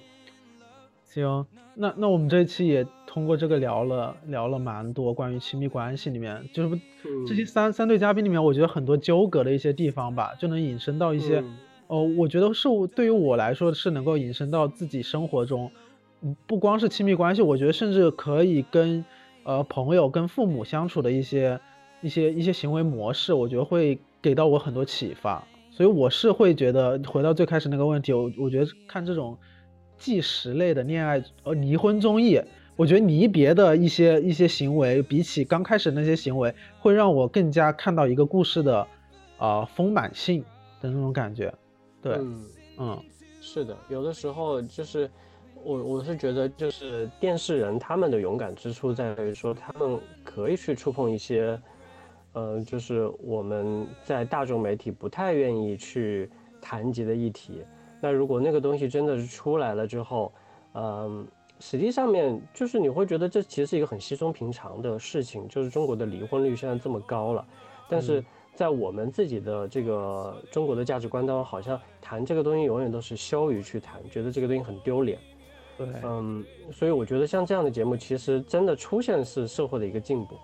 [1.13, 1.45] 行，
[1.75, 6.79] 那那我们这一期也通过这个聊了聊了蛮多关于亲密关系里面，就是
[7.27, 11.43] 这些三三对嘉宾里面，我觉得很多纠葛的一些地方吧，就能引申到一些，
[11.85, 15.69] 哦，我觉得是对于我来说是能够引申到自己生活中。
[16.47, 19.05] 不光是亲密关系，我觉得甚至可以跟，
[19.43, 21.59] 呃，朋友、跟父母相处的一些、
[22.01, 25.45] 一些、一些行为模式，我觉得会给到我很多启发。
[25.69, 29.37] 所以我是会觉得，回到最开始那个问题，我我觉得看这种
[30.03, 32.41] 纪实类的恋爱呃离婚综艺，
[32.75, 38.87] 我觉得离别的一些一些行为，比起刚开始那些行为，会让我更加看到一个故事的，
[39.37, 40.43] 啊丰满性
[40.81, 41.53] 的那种感觉。
[42.01, 42.19] 对，
[42.77, 42.99] 嗯，
[43.39, 45.09] 是的，有的时候就是。
[45.65, 51.57] 我我是觉得，就是电视人他们的勇敢之处在于说，他们可以去触碰一些，
[52.33, 57.61] 呃，就是我们在大众媒体不太愿意去谈及的议题。
[58.03, 60.29] 那如果那个东西真的是出来了之后，
[60.73, 61.25] 嗯，
[61.57, 67.47] 实际上面就是你会觉得这其实是一个很稀松平常的事情，就是中国的离婚率现在这么高了，
[67.87, 68.21] 但是
[68.55, 75.17] 在我们自己的这个中国的价值观当中，好像谈这个东西永远都是羞于去谈，觉得这个东西很丢脸。
[75.77, 76.43] 对，嗯，
[76.73, 80.35] 所以我觉得像这样的节目，其实真的出现是社会的一个进步。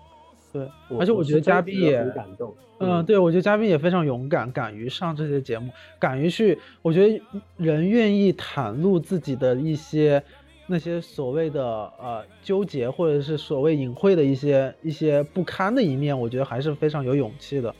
[0.52, 0.68] 对，
[0.98, 2.54] 而且我觉得嘉宾也很感动。
[2.82, 6.58] 嗯，对，我觉得嘉宾也非常勇敢，敢于上这些节目，敢于去。
[6.80, 7.22] 我觉得
[7.58, 10.22] 人愿意袒露自己的一些
[10.66, 17.74] 那些所谓的呃纠结，或者是所谓隐晦的一些一些不堪的一面，我觉得还是非常有勇气的。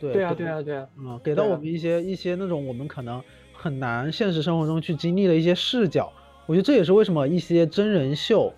[0.00, 0.86] 对，对啊，对啊，对啊。
[0.98, 6.12] 嗯，给到我们一些一些那种我们可能很难现实生活中去经历的一些视角。
[6.46, 8.52] 我觉得这也是为什么一些真人秀，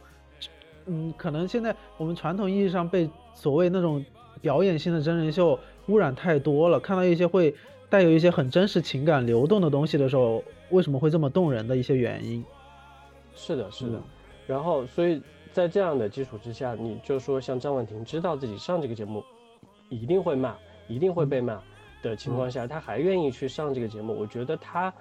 [0.87, 3.09] 嗯，可能现在我们传统意义上被
[3.39, 4.05] 所谓那种
[4.41, 5.57] 表演性的真人秀
[5.87, 7.55] 污染太多了，看到一些会
[7.89, 12.45] 带有一些很真实情感流动的东西的时候，为什么会这么动人的一些原因？
[13.37, 14.03] 是的，是的。
[14.45, 19.23] 然后，所以在这样的基础之下，你就说像张婉婷知道自己上这个节目
[19.89, 20.57] 一定会骂，
[20.89, 21.63] 一定会被骂
[22.03, 24.93] 的情况下，他还愿意去上这个节目，我觉得她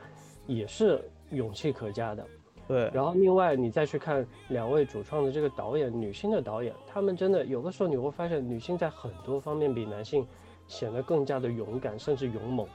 [0.46, 1.02] 也是
[1.32, 2.24] 勇气可嘉的。
[2.68, 10.28] 对，然后另外你再去看两位主创的这个导演，女性的导演，他们真的有的时候你会发现，女性在很多方面比男性
[10.68, 12.68] 显得更加的勇敢，甚至勇猛。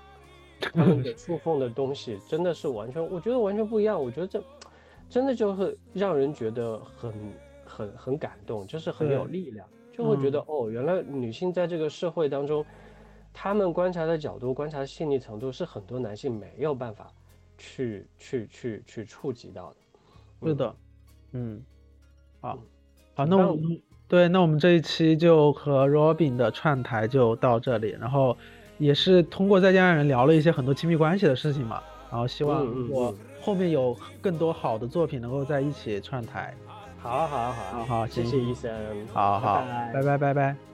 [0.61, 4.03] 他们 的触碰的东西真的是完全，我觉得完全不一样。
[4.03, 4.43] 我觉得这
[5.09, 7.13] 真的就是让人觉得很
[7.65, 9.67] 很很感动，就是很有力量。
[9.93, 12.65] 就会觉得哦，原来女性在这个社会当中，
[13.31, 17.13] 她们观察的角度、观察细腻程度是很多男性没有办法
[17.59, 19.77] 去去去去触及到的。
[20.49, 20.75] 是的，
[21.33, 21.63] 嗯，
[22.41, 22.67] 好，嗯。
[23.15, 28.37] 好，那我们对，那我们这一期就和 Robin 的串台就到这里，然后
[28.79, 33.19] 也是通过再见爱人聊了一些很多亲密关系的事情嘛，然后希望嗯嗯如果嗯。
[33.41, 36.55] 后面有更多好的作品能够在一起串台。
[36.99, 37.63] 好啊好啊好。
[37.63, 38.31] 啊好好谢行。
[38.31, 38.73] 谢医生，
[39.13, 39.57] 好好，
[39.93, 40.72] 拜拜拜拜